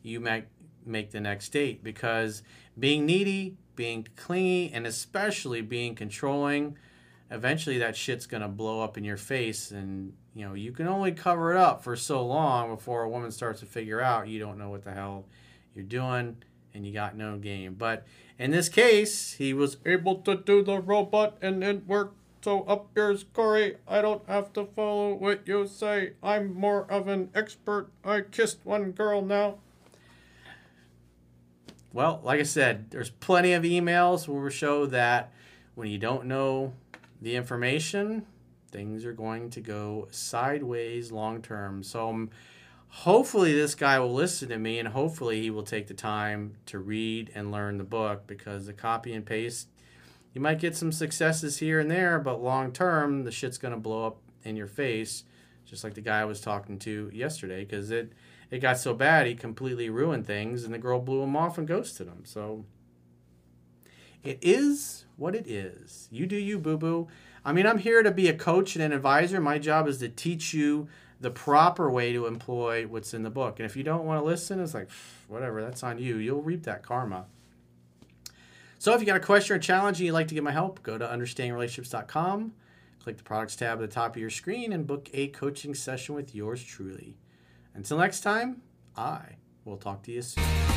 You 0.04 0.20
make 0.20 0.44
make 0.86 1.12
the 1.12 1.22
next 1.22 1.50
date 1.54 1.86
because 1.86 2.44
being 2.78 3.06
needy, 3.06 3.56
being 3.78 4.06
clingy, 4.18 4.74
and 4.74 4.86
especially 4.86 5.62
being 5.62 5.96
controlling, 5.96 6.78
eventually 7.30 7.78
that 7.78 7.96
shit's 7.96 8.26
gonna 8.26 8.50
blow 8.50 8.82
up 8.82 8.98
in 8.98 9.06
your 9.06 9.16
face, 9.16 9.72
and 9.72 10.12
you 10.36 10.46
know 10.46 10.54
you 10.54 10.74
can 10.74 10.90
only 10.90 11.14
cover 11.14 11.54
it 11.54 11.58
up 11.58 11.82
for 11.82 11.96
so 11.96 12.26
long 12.26 12.76
before 12.76 13.04
a 13.04 13.10
woman 13.10 13.32
starts 13.32 13.62
to 13.62 13.66
figure 13.66 14.02
out 14.02 14.28
you 14.28 14.38
don't 14.38 14.58
know 14.58 14.70
what 14.70 14.84
the 14.84 14.92
hell 14.92 15.28
you're 15.74 15.86
doing 15.86 16.36
and 16.74 16.86
you 16.86 16.94
got 16.94 17.16
no 17.16 17.38
game. 17.38 17.76
But 17.78 18.06
in 18.40 18.52
this 18.52 18.70
case, 18.70 19.34
he 19.34 19.54
was 19.54 19.78
able 19.86 20.16
to 20.22 20.36
do 20.36 20.64
the 20.64 20.80
robot 20.80 21.38
and 21.42 21.64
it 21.64 21.88
worked. 21.88 22.16
So 22.44 22.64
up 22.64 22.88
yours, 22.96 23.24
Corey. 23.34 23.78
I 23.88 24.02
don't 24.02 24.28
have 24.28 24.52
to 24.54 24.66
follow 24.66 25.14
what 25.14 25.48
you 25.48 25.68
say. 25.68 26.14
I'm 26.24 26.54
more 26.54 26.92
of 26.92 27.08
an 27.08 27.30
expert. 27.36 27.90
I 28.04 28.22
kissed 28.22 28.60
one 28.64 28.92
girl 28.92 29.22
now. 29.22 29.58
Well, 31.94 32.22
like 32.24 32.40
I 32.40 32.44
said, 32.44 32.90
there's 32.90 33.10
plenty 33.10 33.54
of 33.54 33.64
emails 33.64 34.28
where 34.28 34.42
we 34.42 34.50
show 34.50 34.86
that 34.88 35.32
when 35.76 35.90
you 35.90 35.98
don't 35.98 36.26
know 36.26 36.74
the 37.22 37.36
information, 37.36 38.26
things 38.72 39.06
are 39.06 39.14
going 39.14 39.50
to 39.52 39.62
go 39.62 40.08
sideways 40.10 41.12
long 41.12 41.42
term. 41.42 41.84
So 41.84 42.10
um, 42.10 42.30
hopefully 42.92 43.54
this 43.54 43.76
guy 43.76 44.00
will 44.00 44.14
listen 44.14 44.50
to 44.50 44.58
me 44.58 44.78
and 44.78 44.90
hopefully 44.90 45.42
he 45.42 45.50
will 45.50 45.64
take 45.64 45.88
the 45.88 45.94
time 45.94 46.54
to 46.66 46.78
read 46.78 47.32
and 47.34 47.52
learn 47.52 47.78
the 47.78 47.84
book 47.84 48.28
because 48.28 48.66
the 48.66 48.74
copy 48.74 49.14
and 49.14 49.26
paste 49.26 49.68
you 50.34 50.42
might 50.42 50.60
get 50.60 50.76
some 50.76 50.92
successes 50.92 51.58
here 51.58 51.80
and 51.80 51.90
there 51.90 52.20
but 52.20 52.42
long 52.42 52.72
term 52.72 53.24
the 53.24 53.32
shit's 53.32 53.58
going 53.58 53.74
to 53.74 53.80
blow 53.80 54.06
up 54.06 54.18
in 54.44 54.56
your 54.56 54.68
face 54.68 55.24
just 55.66 55.84
like 55.86 55.94
the 55.94 56.02
guy 56.02 56.20
I 56.20 56.26
was 56.26 56.42
talking 56.42 56.78
to 56.80 57.10
yesterday 57.14 57.64
because 57.64 57.92
it 57.92 58.12
it 58.52 58.60
got 58.60 58.78
so 58.78 58.94
bad 58.94 59.26
he 59.26 59.36
completely 59.36 59.90
ruined 59.90 60.28
things 60.28 60.66
and 60.66 60.74
the 60.74 60.78
girl 60.78 61.00
blew 61.00 61.24
him 61.24 61.38
off 61.38 61.58
and 61.58 61.66
ghosted 61.66 62.08
him. 62.08 62.24
So 62.26 62.66
it 64.22 64.38
is 64.42 65.06
what 65.16 65.34
it 65.34 65.48
is. 65.48 66.10
You 66.12 66.26
do 66.26 66.36
you 66.36 66.60
boo 66.60 66.78
boo 66.78 67.08
I 67.46 67.54
mean 67.54 67.66
I'm 67.66 67.78
here 67.78 68.04
to 68.04 68.12
be 68.12 68.28
a 68.28 68.34
coach 68.34 68.76
and 68.76 68.84
an 68.84 68.92
advisor. 68.92 69.40
My 69.40 69.58
job 69.58 69.88
is 69.88 70.00
to 70.00 70.10
teach 70.10 70.54
you 70.54 70.90
the 71.22 71.32
proper 71.32 71.90
way 71.90 72.12
to 72.12 72.26
employ 72.26 72.88
what's 72.88 73.14
in 73.14 73.24
the 73.24 73.30
book. 73.30 73.60
And 73.60 73.66
if 73.66 73.78
you 73.78 73.84
don't 73.84 74.06
want 74.06 74.20
to 74.20 74.26
listen, 74.26 74.60
it's 74.60 74.74
like, 74.74 74.90
whatever, 75.28 75.62
that's 75.62 75.84
on 75.84 76.00
you. 76.00 76.18
You'll 76.18 76.42
reap 76.42 76.64
that 76.64 76.82
karma. 76.84 77.26
So 78.80 78.94
if 78.96 79.00
you 79.00 79.06
got 79.06 79.18
a 79.18 79.20
question 79.20 79.56
or 79.56 79.60
challenge 79.60 80.00
and 80.00 80.08
you'd 80.08 80.14
like 80.14 80.28
to 80.30 80.34
get 80.34 80.44
my 80.44 80.52
help, 80.52 80.82
go 80.82 80.98
to 80.98 81.06
understandingrelationships.com, 81.06 82.54
click 83.04 83.18
the 83.18 83.24
products 83.24 83.56
tab 83.56 83.74
at 83.74 83.82
the 83.82 83.88
top 83.88 84.16
of 84.16 84.22
your 84.22 84.32
screen, 84.32 84.74
and 84.74 84.88
book 84.88 85.10
a 85.14 85.28
coaching 85.28 85.76
session 85.76 86.16
with 86.16 86.34
yours 86.34 86.64
truly. 86.64 87.18
Until 87.76 88.00
next 88.00 88.22
time, 88.22 88.64
I 88.98 89.36
will 89.64 89.78
talk 89.78 90.02
to 90.04 90.12
you 90.12 90.24
soon. 90.24 90.71